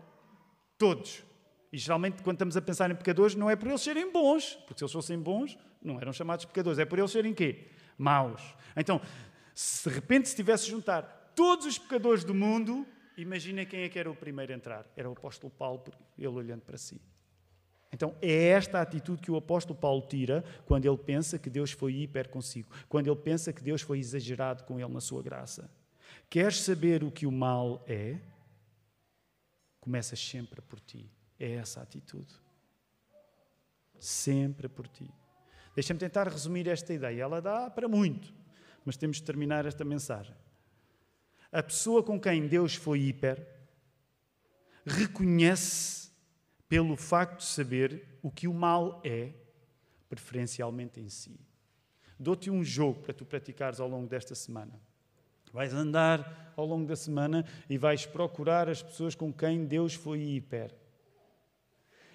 [0.77, 1.23] todos.
[1.71, 4.79] E geralmente, quando estamos a pensar em pecadores, não é por eles serem bons, porque
[4.79, 7.67] se eles fossem bons, não eram chamados pecadores, é por eles serem quê?
[7.97, 8.41] Maus.
[8.75, 9.01] Então,
[9.53, 12.87] se de repente se tivesse de juntar todos os pecadores do mundo,
[13.19, 14.89] Imagina quem é que era o primeiro a entrar.
[14.95, 15.83] Era o apóstolo Paulo,
[16.17, 17.01] ele olhando para si.
[17.91, 21.93] Então é esta atitude que o apóstolo Paulo tira quando ele pensa que Deus foi
[21.95, 25.69] hiper consigo, quando ele pensa que Deus foi exagerado com ele na sua graça.
[26.29, 28.19] Queres saber o que o mal é?
[29.81, 31.11] Começas sempre por ti.
[31.37, 32.33] É essa atitude.
[33.99, 35.09] Sempre por ti.
[35.75, 37.23] Deixa-me tentar resumir esta ideia.
[37.23, 38.33] Ela dá para muito,
[38.85, 40.35] mas temos de terminar esta mensagem.
[41.51, 43.45] A pessoa com quem Deus foi hiper
[44.85, 46.11] reconhece
[46.67, 49.31] pelo facto de saber o que o mal é,
[50.07, 51.39] preferencialmente em si.
[52.19, 54.79] Dou-te um jogo para tu praticares ao longo desta semana.
[55.51, 60.21] Vais andar ao longo da semana e vais procurar as pessoas com quem Deus foi
[60.21, 60.75] hiper.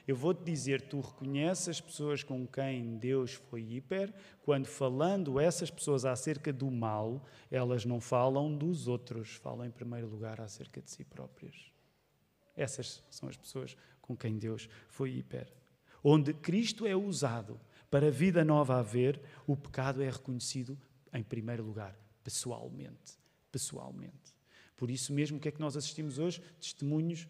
[0.06, 4.12] Eu vou-te dizer, tu reconheces as pessoas com quem Deus foi hiper,
[4.42, 10.06] quando falando essas pessoas acerca do mal, elas não falam dos outros, falam em primeiro
[10.06, 11.56] lugar acerca de si próprias.
[12.54, 15.50] Essas são as pessoas com quem Deus foi hiper.
[16.02, 17.58] Onde Cristo é usado
[17.90, 20.78] para a vida nova a haver, o pecado é reconhecido
[21.14, 23.18] em primeiro lugar, pessoalmente.
[23.50, 24.34] Pessoalmente.
[24.76, 26.42] Por isso mesmo, o que é que nós assistimos hoje?
[26.60, 27.26] Testemunhos,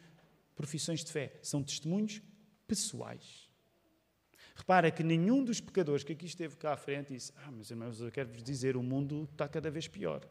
[0.56, 1.38] profissões de fé.
[1.42, 2.20] São testemunhos
[2.66, 3.48] pessoais.
[4.54, 8.00] Repara que nenhum dos pecadores que aqui esteve cá à frente disse: Ah, meus irmãos,
[8.00, 10.22] eu quero vos dizer, o mundo está cada vez pior.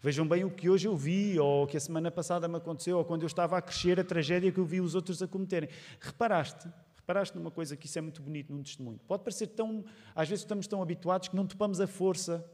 [0.00, 2.98] Vejam bem o que hoje eu vi, ou o que a semana passada me aconteceu,
[2.98, 5.68] ou quando eu estava a crescer, a tragédia que eu vi os outros a cometerem.
[6.00, 6.68] Reparaste?
[6.96, 8.98] Reparaste numa coisa que isso é muito bonito num testemunho.
[9.06, 9.84] Pode parecer tão.
[10.14, 12.44] Às vezes estamos tão habituados que não topamos a força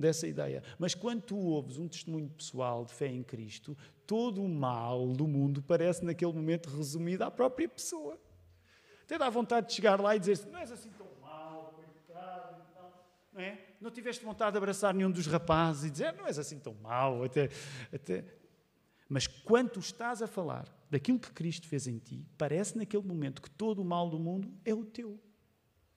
[0.00, 0.62] dessa ideia.
[0.78, 5.28] Mas quando tu ouves um testemunho pessoal de fé em Cristo, todo o mal do
[5.28, 8.18] mundo parece naquele momento resumido à própria pessoa.
[9.04, 12.92] Até dá vontade de chegar lá e dizer não és assim tão mal, coitado, então,
[13.32, 13.66] não é?
[13.80, 17.22] Não tiveste vontade de abraçar nenhum dos rapazes e dizer não és assim tão mal,
[17.24, 17.50] até,
[17.92, 18.24] até...
[19.08, 23.42] Mas quando tu estás a falar daquilo que Cristo fez em ti, parece naquele momento
[23.42, 25.18] que todo o mal do mundo é o teu.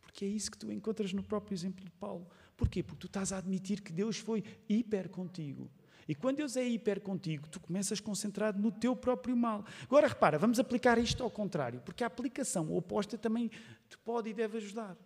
[0.02, 2.28] Porque é isso que tu encontras no próprio exemplo de Paulo.
[2.56, 2.84] Porquê?
[2.84, 5.70] Porque tu estás a admitir que Deus foi hiper contigo.
[6.08, 9.66] E quando Deus é hiper contigo, tu começas concentrado no teu próprio mal.
[9.84, 13.50] Agora repara, vamos aplicar isto ao contrário, porque a aplicação oposta também
[13.90, 14.98] te pode e deve ajudar.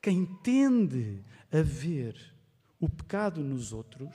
[0.00, 1.22] Quem tende
[1.52, 2.16] a ver
[2.80, 4.14] o pecado nos outros,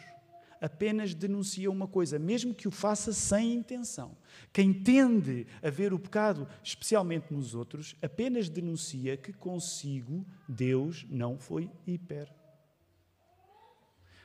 [0.61, 4.15] apenas denuncia uma coisa, mesmo que o faça sem intenção.
[4.53, 11.39] Quem tende a ver o pecado, especialmente nos outros, apenas denuncia que consigo Deus não
[11.39, 12.31] foi hiper.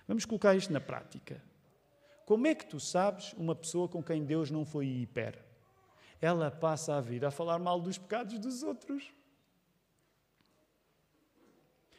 [0.07, 1.43] Vamos colocar isto na prática.
[2.27, 5.43] Como é que tu sabes uma pessoa com quem Deus não foi hiper?
[6.21, 9.16] Ela passa a vida a falar mal dos pecados dos outros.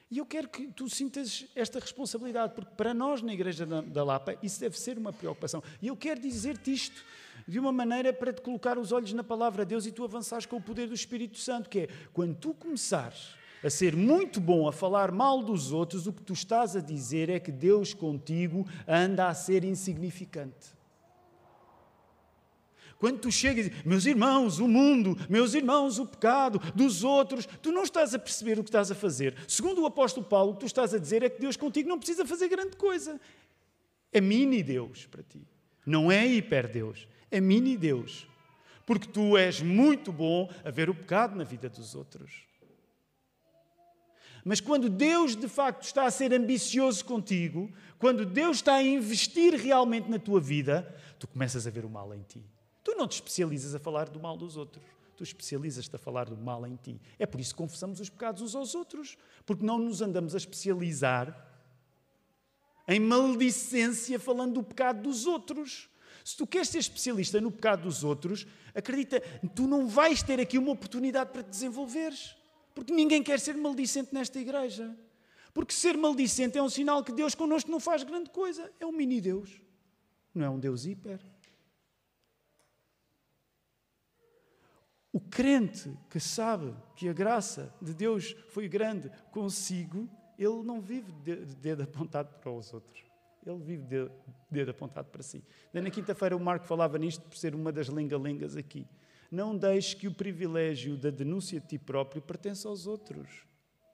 [0.10, 4.38] E eu quero que tu sintas esta responsabilidade, porque para nós na Igreja da Lapa
[4.42, 5.62] isso deve ser uma preocupação.
[5.82, 7.04] E eu quero dizer-te isto
[7.46, 10.46] de uma maneira para te colocar os olhos na palavra de Deus e tu avançares
[10.46, 14.68] com o poder do Espírito Santo, que é quando tu começares a ser muito bom
[14.68, 18.66] a falar mal dos outros, o que tu estás a dizer é que Deus contigo
[18.88, 20.77] anda a ser insignificante.
[23.00, 27.46] Quando tu chegas e dizes, meus irmãos, o mundo, meus irmãos, o pecado dos outros,
[27.62, 29.36] tu não estás a perceber o que estás a fazer.
[29.48, 32.00] Segundo o apóstolo Paulo, o que tu estás a dizer é que Deus contigo não
[32.00, 33.20] precisa fazer grande coisa.
[34.12, 35.42] É mini Deus para ti.
[35.86, 38.28] Não é hiper Deus, é mini Deus.
[38.86, 42.48] Porque tu és muito bom a ver o pecado na vida dos outros.
[44.44, 49.54] Mas quando Deus de facto está a ser ambicioso contigo, quando Deus está a investir
[49.54, 52.44] realmente na tua vida, tu começas a ver o mal em ti.
[52.88, 54.82] Tu não te especializas a falar do mal dos outros.
[55.18, 57.02] Tu especializas-te a falar do mal em ti.
[57.20, 59.18] É por isso que confessamos os pecados uns aos outros.
[59.46, 61.36] Porque não nos andamos a especializar
[62.88, 65.90] em maledicência falando do pecado dos outros.
[66.24, 69.20] Se tu queres ser especialista no pecado dos outros, acredita,
[69.54, 72.38] tu não vais ter aqui uma oportunidade para te desenvolveres.
[72.74, 74.98] Porque ninguém quer ser maledicente nesta igreja.
[75.54, 78.72] Porque ser maledicente é um sinal que Deus connosco não faz grande coisa.
[78.80, 79.62] É um mini Deus.
[80.34, 81.20] Não é um Deus hiper.
[85.18, 91.12] O crente que sabe que a graça de Deus foi grande consigo, ele não vive
[91.12, 93.04] de dedo apontado para os outros.
[93.44, 94.12] Ele vive de
[94.52, 95.44] dedo apontado para si.
[95.74, 98.86] Na quinta-feira o Marco falava nisto por ser uma das lingalingas aqui.
[99.32, 103.44] Não deixes que o privilégio da denúncia de ti próprio pertença aos outros.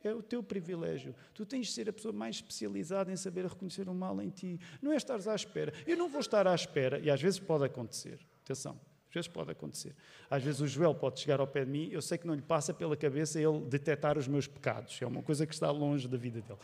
[0.04, 1.16] É o teu privilégio.
[1.34, 4.60] Tu tens de ser a pessoa mais especializada em saber reconhecer o mal em ti.
[4.82, 5.72] Não é estares à espera.
[5.88, 8.20] Eu não vou estar à espera, e às vezes pode acontecer.
[8.44, 8.78] Atenção.
[9.14, 9.96] Às vezes pode acontecer.
[10.28, 12.42] Às vezes o Joel pode chegar ao pé de mim, eu sei que não lhe
[12.42, 15.00] passa pela cabeça ele detectar os meus pecados.
[15.00, 16.58] É uma coisa que está longe da vida dele.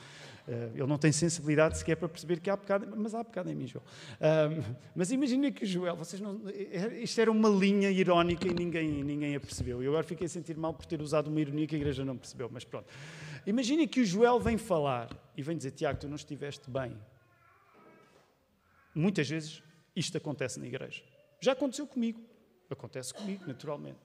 [0.47, 3.55] Uh, ele não tem sensibilidade sequer para perceber que há pecado, mas há pecado em
[3.55, 3.83] mim, Joel.
[4.15, 8.53] Uh, mas imagina que o Joel, vocês não, eh, isto era uma linha irónica e
[8.55, 9.83] ninguém, ninguém a percebeu.
[9.83, 12.17] Eu agora fiquei a sentir mal por ter usado uma ironia que a igreja não
[12.17, 12.88] percebeu, mas pronto.
[13.45, 16.97] Imagina que o Joel vem falar e vem dizer: Tiago, tu não estiveste bem.
[18.95, 19.62] Muitas vezes
[19.95, 21.03] isto acontece na igreja.
[21.39, 22.28] Já aconteceu comigo.
[22.69, 23.99] Acontece comigo, naturalmente.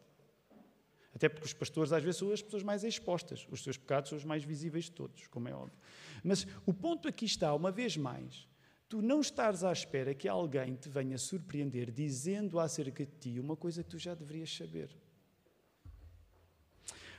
[1.15, 3.47] Até porque os pastores às vezes são as pessoas mais expostas.
[3.51, 5.79] Os seus pecados são os mais visíveis de todos, como é óbvio.
[6.23, 8.49] Mas o ponto aqui está, uma vez mais,
[8.89, 13.57] tu não estares à espera que alguém te venha surpreender dizendo acerca de ti uma
[13.57, 14.91] coisa que tu já deverias saber.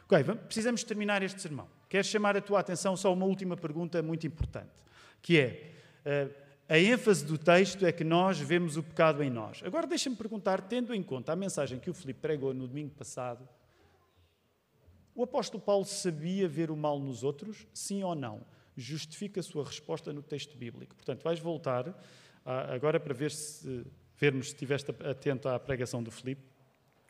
[0.05, 1.67] Ok, precisamos terminar este sermão.
[1.88, 4.73] Quero chamar a tua atenção só uma última pergunta muito importante,
[5.21, 6.41] que é...
[6.67, 9.62] A ênfase do texto é que nós vemos o pecado em nós.
[9.63, 13.47] Agora deixa-me perguntar, tendo em conta a mensagem que o Filipe pregou no domingo passado,
[15.13, 18.41] o apóstolo Paulo sabia ver o mal nos outros, sim ou não?
[18.75, 20.95] Justifica a sua resposta no texto bíblico.
[20.95, 21.95] Portanto, vais voltar
[22.43, 23.86] agora para ver se
[24.17, 26.41] vermos se estiveste atento à pregação do Filipe.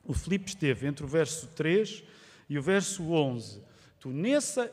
[0.04, 2.04] O Filipe esteve entre o verso 3
[2.50, 3.62] e o verso 11
[4.00, 4.70] Tu, nessa,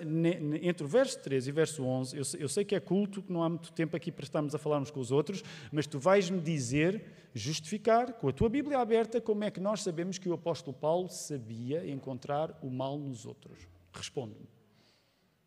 [0.61, 3.33] entre o verso 13 e o verso 11, eu, eu sei que é culto, que
[3.33, 6.41] não há muito tempo aqui para estarmos a falarmos com os outros, mas tu vais-me
[6.41, 7.05] dizer,
[7.35, 11.09] justificar, com a tua Bíblia aberta, como é que nós sabemos que o apóstolo Paulo
[11.09, 13.67] sabia encontrar o mal nos outros.
[13.93, 14.49] Responde-me.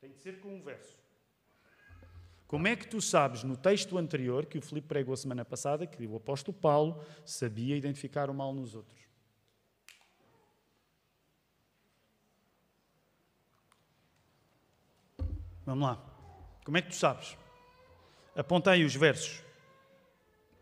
[0.02, 0.96] Tem de ser com um verso.
[2.48, 5.86] Como é que tu sabes, no texto anterior, que o Filipe pregou a semana passada,
[5.86, 9.05] que o apóstolo Paulo sabia identificar o mal nos outros?
[15.66, 15.98] Vamos lá.
[16.64, 17.38] Como é que tu sabes?
[18.36, 19.44] Aponta aí os versos.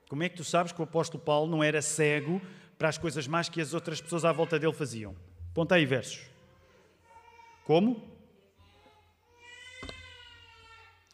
[0.08, 2.42] Como é que tu sabes que o apóstolo Paulo não era cego
[2.78, 5.16] para as coisas más que as outras pessoas à volta dele faziam?
[5.52, 6.30] Aponta aí versos.
[7.66, 8.12] Como?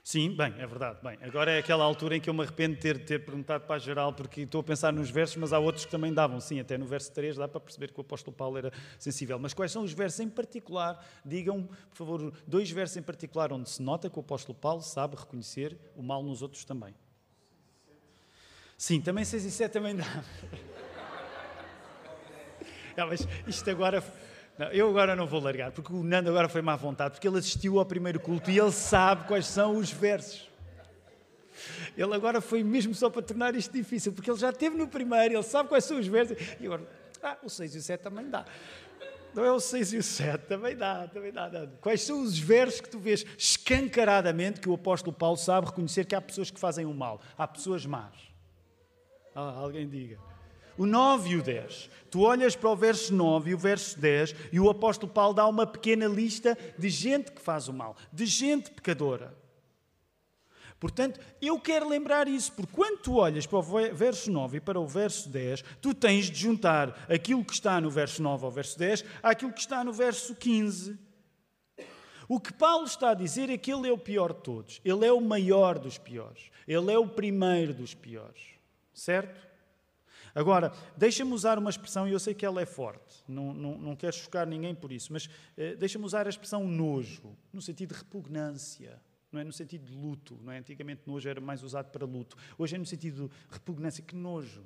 [0.10, 0.98] Sim, bem, é verdade.
[1.04, 3.76] Bem, agora é aquela altura em que eu me arrependo de ter, ter perguntado para
[3.76, 6.39] a geral, porque estou a pensar nos versos, mas há outros que também davam.
[6.39, 9.38] Sim, até no verso 3 dá para perceber que o apóstolo Paulo era sensível.
[9.38, 11.00] Mas quais são os versos em particular?
[11.24, 15.15] Digam, por favor, dois versos em particular onde se nota que o apóstolo Paulo sabe
[15.15, 16.95] reconhecer o mal nos outros também.
[18.76, 20.24] Sim, também 6 e 7 também dá.
[22.98, 24.04] Não, mas isto agora
[24.60, 27.39] não, eu agora não vou largar, porque o Nando agora foi má vontade, porque ele
[27.39, 30.50] assistiu ao primeiro culto e ele sabe quais são os versos.
[31.98, 35.36] Ele agora foi mesmo só para tornar isto difícil, porque ele já esteve no primeiro,
[35.36, 36.38] ele sabe quais são os versos.
[36.60, 36.86] E agora,
[37.24, 38.43] ah, o 6 e o 7 também dá.
[39.34, 41.50] Não é o 6 e o 7, também dá, também dá.
[41.80, 46.15] Quais são os versos que tu vês escancaradamente que o apóstolo Paulo sabe reconhecer que
[46.15, 48.13] há pessoas que fazem o mal, há pessoas más?
[49.34, 50.19] Ah, alguém diga
[50.79, 51.89] o 9 e o 10.
[52.09, 55.45] Tu olhas para o verso 9 e o verso 10 e o apóstolo Paulo dá
[55.45, 59.37] uma pequena lista de gente que faz o mal, de gente pecadora.
[60.79, 63.61] Portanto, eu quero lembrar isso, porque quando tu olhas para o
[63.93, 67.89] verso 9 e para o verso 10, tu tens de juntar aquilo que está no
[67.89, 70.97] verso 9 ao verso 10 àquilo que está no verso 15.
[72.30, 74.80] O que Paulo está a dizer é que ele é o pior de todos.
[74.86, 76.49] Ele é o maior dos piores.
[76.65, 78.41] Ele é o primeiro dos piores.
[78.93, 79.49] Certo?
[80.34, 83.95] Agora, deixa-me usar uma expressão, e eu sei que ela é forte, não, não, não
[83.95, 87.99] quero chocar ninguém por isso, mas eh, deixa-me usar a expressão nojo, no sentido de
[87.99, 89.01] repugnância,
[89.32, 90.57] não é no sentido de luto, não é?
[90.57, 94.63] Antigamente nojo era mais usado para luto, hoje é no sentido de repugnância, que nojo.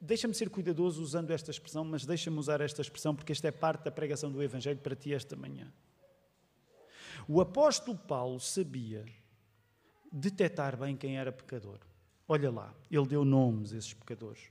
[0.00, 3.84] Deixa-me ser cuidadoso usando esta expressão, mas deixa-me usar esta expressão porque esta é parte
[3.84, 5.72] da pregação do Evangelho para ti esta manhã.
[7.28, 9.04] O apóstolo Paulo sabia
[10.12, 11.80] detectar bem quem era pecador.
[12.28, 14.50] Olha lá, ele deu nomes a esses pecadores.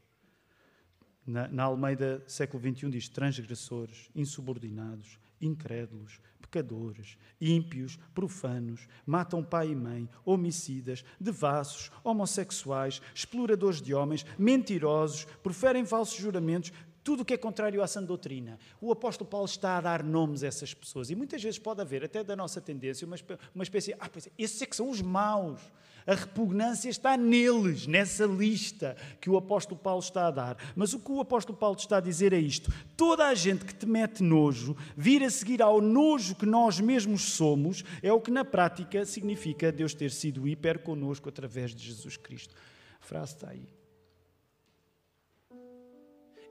[1.25, 9.75] Na, na Almeida, século XXI, diz transgressores, insubordinados, incrédulos, pecadores, ímpios, profanos, matam pai e
[9.75, 16.71] mãe, homicidas, devassos, homossexuais, exploradores de homens, mentirosos, proferem falsos juramentos,
[17.03, 18.57] tudo o que é contrário à sã doutrina.
[18.81, 21.11] O apóstolo Paulo está a dar nomes a essas pessoas.
[21.11, 24.59] E muitas vezes pode haver, até da nossa tendência, uma, espécie de, ah, pois esses
[24.61, 25.61] é que são os maus.
[26.07, 30.73] A repugnância está neles, nessa lista que o apóstolo Paulo está a dar.
[30.75, 33.73] Mas o que o apóstolo Paulo está a dizer é isto: toda a gente que
[33.73, 38.29] te mete nojo, vir a seguir ao nojo que nós mesmos somos, é o que
[38.29, 42.53] na prática significa Deus ter sido hiper conosco através de Jesus Cristo.
[43.01, 43.67] A frase está aí.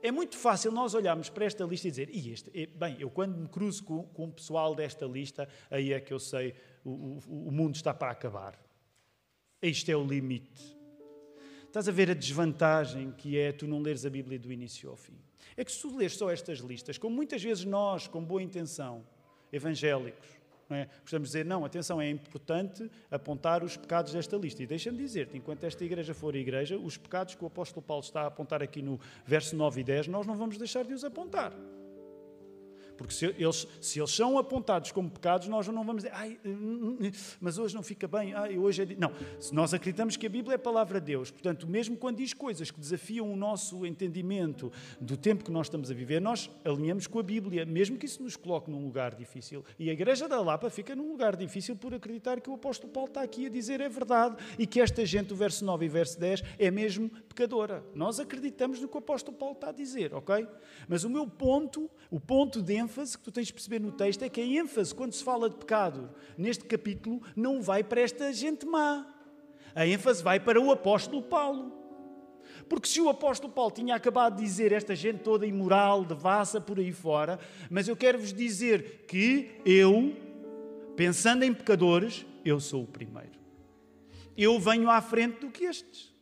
[0.03, 3.37] É muito fácil nós olharmos para esta lista e dizer, e este, bem, eu quando
[3.37, 6.53] me cruzo com, com o pessoal desta lista, aí é que eu sei,
[6.83, 8.64] o, o, o mundo está para acabar.
[9.61, 10.75] Este é o limite.
[11.65, 14.95] Estás a ver a desvantagem que é tu não leres a Bíblia do início ao
[14.95, 15.17] fim.
[15.57, 19.05] É que se tu lês só estas listas, como muitas vezes nós, com boa intenção,
[19.51, 20.27] evangélicos,
[20.69, 20.87] é?
[21.01, 24.63] Gostamos de dizer, não, atenção, é importante apontar os pecados desta lista.
[24.63, 28.21] E deixa-me dizer-te, enquanto esta igreja for igreja, os pecados que o apóstolo Paulo está
[28.21, 31.53] a apontar aqui no verso 9 e 10, nós não vamos deixar de os apontar.
[32.97, 36.39] Porque se eles, se eles são apontados como pecados, nós não vamos dizer, ai,
[37.39, 38.85] mas hoje não fica bem, ai, hoje é.
[38.97, 39.11] Não,
[39.51, 42.71] nós acreditamos que a Bíblia é a palavra de Deus, portanto, mesmo quando diz coisas
[42.71, 47.19] que desafiam o nosso entendimento do tempo que nós estamos a viver, nós alinhamos com
[47.19, 49.63] a Bíblia, mesmo que isso nos coloque num lugar difícil.
[49.77, 53.09] E a Igreja da Lapa fica num lugar difícil por acreditar que o apóstolo Paulo
[53.09, 56.19] está aqui a dizer é verdade e que esta gente, o verso 9 e verso
[56.19, 57.83] 10, é mesmo pecadora.
[57.93, 60.47] Nós acreditamos no que o apóstolo Paulo está a dizer, ok?
[60.87, 64.23] Mas o meu ponto, o ponto de ênfase que tu tens de perceber no texto
[64.23, 68.31] é que a ênfase, quando se fala de pecado, neste capítulo, não vai para esta
[68.31, 69.05] gente má.
[69.75, 71.73] A ênfase vai para o apóstolo Paulo.
[72.69, 76.79] Porque se o apóstolo Paulo tinha acabado de dizer esta gente toda imoral, devassa por
[76.79, 80.15] aí fora, mas eu quero vos dizer que eu,
[80.95, 83.35] pensando em pecadores, eu sou o primeiro.
[84.37, 86.14] Eu venho à frente do que estes.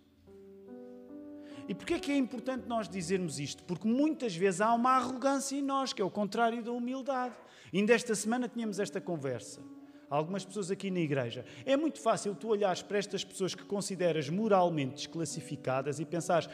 [1.68, 3.64] E porquê é que é importante nós dizermos isto?
[3.64, 7.36] Porque muitas vezes há uma arrogância em nós, que é o contrário da humildade.
[7.74, 9.62] Ainda esta semana tínhamos esta conversa.
[10.10, 11.44] algumas pessoas aqui na igreja.
[11.66, 16.48] É muito fácil tu olhares para estas pessoas que consideras moralmente desclassificadas e pensares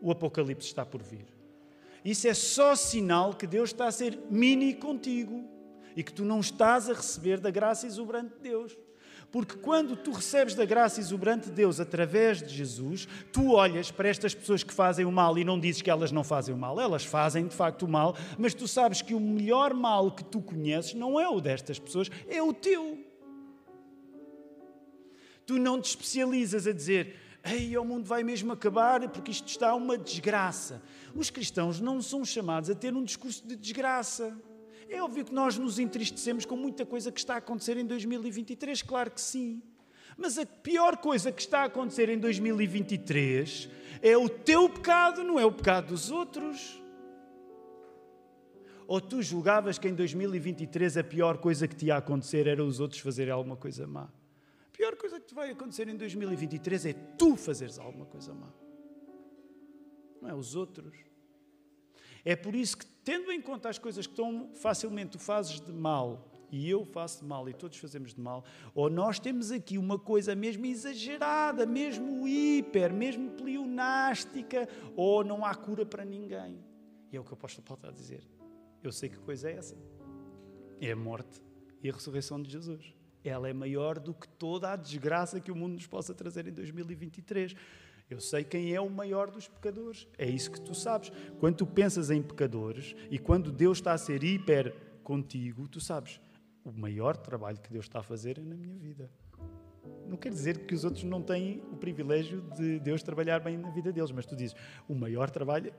[0.00, 1.26] o apocalipse está por vir.
[2.04, 5.44] Isso é só sinal que Deus está a ser mini contigo
[5.94, 8.76] e que tu não estás a receber da graça exuberante de Deus.
[9.36, 14.08] Porque quando tu recebes da graça exuberante de Deus através de Jesus, tu olhas para
[14.08, 16.80] estas pessoas que fazem o mal e não dizes que elas não fazem o mal.
[16.80, 20.40] Elas fazem de facto o mal, mas tu sabes que o melhor mal que tu
[20.40, 22.98] conheces não é o destas pessoas, é o teu.
[25.44, 29.74] Tu não te especializas a dizer, Ei, o mundo vai mesmo acabar porque isto está
[29.74, 30.80] uma desgraça.
[31.14, 34.34] Os cristãos não são chamados a ter um discurso de desgraça.
[34.88, 38.82] É óbvio que nós nos entristecemos com muita coisa que está a acontecer em 2023,
[38.82, 39.62] claro que sim.
[40.16, 43.68] Mas a pior coisa que está a acontecer em 2023
[44.00, 46.80] é o teu pecado, não é o pecado dos outros.
[48.86, 52.78] Ou tu julgavas que em 2023 a pior coisa que te ia acontecer era os
[52.78, 54.04] outros fazerem alguma coisa má?
[54.04, 58.52] A pior coisa que te vai acontecer em 2023 é tu fazeres alguma coisa má.
[60.22, 60.94] Não é os outros.
[62.26, 65.72] É por isso que, tendo em conta as coisas que tão facilmente tu fazes de
[65.72, 69.78] mal e eu faço de mal e todos fazemos de mal, ou nós temos aqui
[69.78, 76.58] uma coisa mesmo exagerada, mesmo hiper, mesmo pleonástica, ou não há cura para ninguém.
[77.12, 78.26] E é o que o apóstolo Paulo está a dizer.
[78.82, 79.76] Eu sei que coisa é essa.
[80.80, 81.40] É a morte
[81.80, 82.92] e a ressurreição de Jesus.
[83.22, 86.52] Ela é maior do que toda a desgraça que o mundo nos possa trazer em
[86.52, 87.54] 2023.
[88.08, 90.06] Eu sei quem é o maior dos pecadores.
[90.16, 91.10] É isso que tu sabes.
[91.40, 96.20] Quando tu pensas em pecadores e quando Deus está a ser hiper contigo, tu sabes,
[96.64, 99.10] o maior trabalho que Deus está a fazer é na minha vida.
[100.06, 103.70] Não quer dizer que os outros não têm o privilégio de Deus trabalhar bem na
[103.70, 104.56] vida deles, mas tu dizes,
[104.88, 105.72] o maior trabalho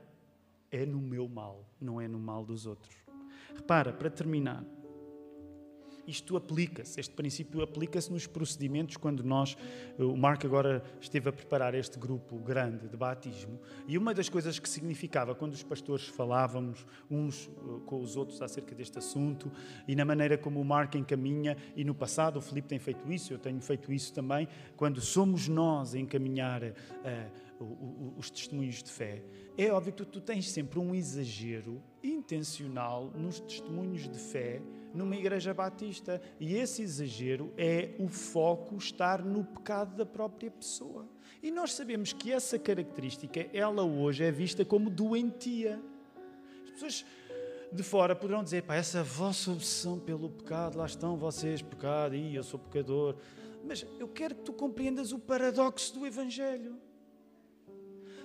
[0.70, 2.94] é no meu mal, não é no mal dos outros.
[3.54, 4.64] Repara, para terminar,
[6.08, 9.56] isto aplica-se, este princípio aplica-se nos procedimentos quando nós,
[9.98, 14.58] o Marco agora esteve a preparar este grupo grande de batismo, e uma das coisas
[14.58, 19.52] que significava quando os pastores falávamos uns eh, com os outros acerca deste assunto
[19.86, 23.32] e na maneira como o Marco encaminha, e no passado o Filipe tem feito isso,
[23.32, 29.22] eu tenho feito isso também, quando somos nós a encaminhar uh, os testemunhos de fé,
[29.56, 34.62] é óbvio que tu, tu tens sempre um exagero intencional nos testemunhos de fé
[34.92, 36.20] numa igreja batista.
[36.38, 41.06] E esse exagero é o foco estar no pecado da própria pessoa.
[41.42, 45.80] E nós sabemos que essa característica, ela hoje é vista como doentia.
[46.64, 47.06] As pessoas
[47.72, 52.34] de fora poderão dizer, pá, essa vossa obsessão pelo pecado, lá estão vocês, pecado, e
[52.34, 53.16] eu sou pecador.
[53.64, 56.76] Mas eu quero que tu compreendas o paradoxo do Evangelho.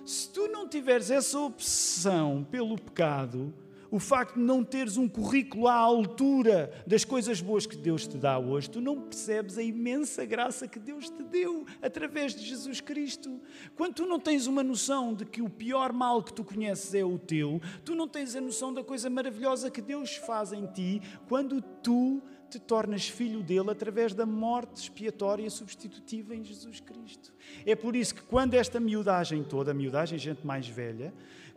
[0.04, 3.54] Se tu não tiveres essa obsessão pelo pecado,
[3.94, 8.16] o facto de não teres um currículo à altura das coisas boas que Deus te
[8.18, 12.80] dá hoje, tu não percebes a imensa graça que Deus te deu através de Jesus
[12.80, 13.40] Cristo.
[13.76, 17.04] Quando tu não tens uma noção de que o pior mal que tu conheces é
[17.04, 21.00] o teu, tu não tens a noção da coisa maravilhosa que Deus faz em ti
[21.28, 22.20] quando tu
[22.50, 27.32] te tornas filho dele através da morte expiatória substitutiva em Jesus Cristo.
[27.64, 31.14] É por isso que quando esta miudagem toda, a miudagem gente mais velha,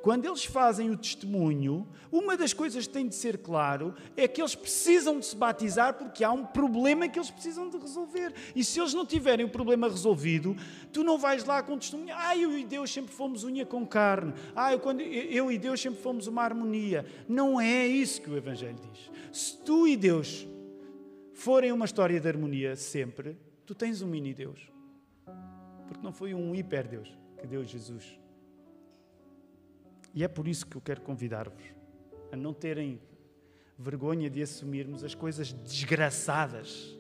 [0.08, 4.40] quando eles fazem o testemunho, uma das coisas que tem de ser claro é que
[4.40, 8.34] eles precisam de se batizar porque há um problema que eles precisam de resolver.
[8.56, 10.56] E se eles não tiverem o problema resolvido,
[10.94, 12.16] tu não vais lá com testemunho.
[12.16, 14.34] Ah, eu e Deus sempre fomos unha com carne.
[14.56, 17.06] Ah, eu, quando, eu e Deus sempre fomos uma harmonia.
[17.28, 19.12] Não é isso que o Evangelho diz.
[19.38, 20.48] Se tu e Deus
[21.34, 24.72] forem uma história de harmonia sempre, tu tens um mini-Deus.
[25.86, 28.18] Porque não foi um hiper-Deus que deu Jesus
[30.18, 31.64] e é por isso que eu quero convidar-vos
[32.32, 33.00] a não terem
[33.78, 36.98] vergonha de assumirmos as coisas desgraçadas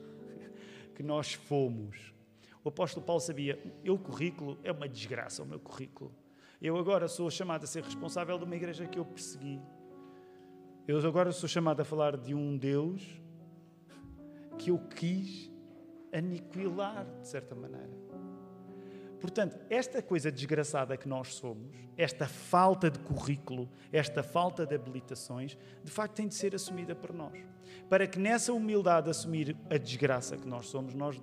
[0.93, 2.13] que nós fomos.
[2.63, 3.59] O apóstolo Paulo sabia,
[3.89, 6.13] o currículo é uma desgraça, o meu currículo.
[6.61, 9.59] Eu agora sou chamado a ser responsável de uma igreja que eu persegui.
[10.87, 13.19] Eu agora sou chamado a falar de um Deus
[14.59, 15.51] que eu quis
[16.13, 18.06] aniquilar, de certa maneira.
[19.19, 25.57] Portanto, esta coisa desgraçada que nós somos, esta falta de currículo, esta falta de habilitações,
[25.83, 27.37] de facto tem de ser assumida por nós.
[27.89, 31.19] Para que nessa humildade de assumir a desgraça que nós somos, nós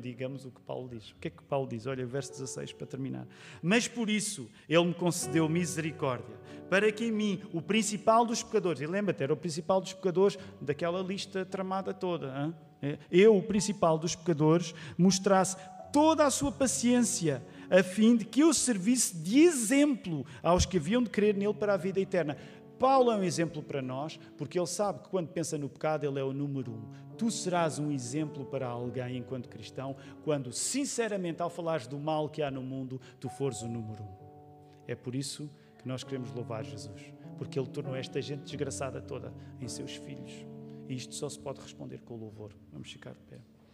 [0.00, 1.10] digamos o que Paulo diz.
[1.10, 1.86] O que é que Paulo diz?
[1.86, 3.26] Olha, verso 16 para terminar.
[3.62, 6.34] Mas por isso ele me concedeu misericórdia,
[6.68, 10.38] para que em mim, o principal dos pecadores, e lembra-te, era o principal dos pecadores
[10.60, 12.98] daquela lista tramada toda, hein?
[13.10, 15.56] eu, o principal dos pecadores, mostrasse
[15.92, 21.02] toda a sua paciência, a fim de que eu servisse de exemplo aos que haviam
[21.02, 22.36] de crer nele para a vida eterna.
[22.78, 26.18] Paulo é um exemplo para nós, porque ele sabe que quando pensa no pecado, ele
[26.18, 26.88] é o número um.
[27.18, 32.42] Tu serás um exemplo para alguém enquanto cristão, quando, sinceramente, ao falares do mal que
[32.42, 34.20] há no mundo, tu fores o número um.
[34.88, 39.30] É por isso que nós queremos louvar Jesus, porque ele tornou esta gente desgraçada toda
[39.60, 40.46] em seus filhos.
[40.88, 42.52] E isto só se pode responder com louvor.
[42.72, 43.38] Vamos ficar de pé.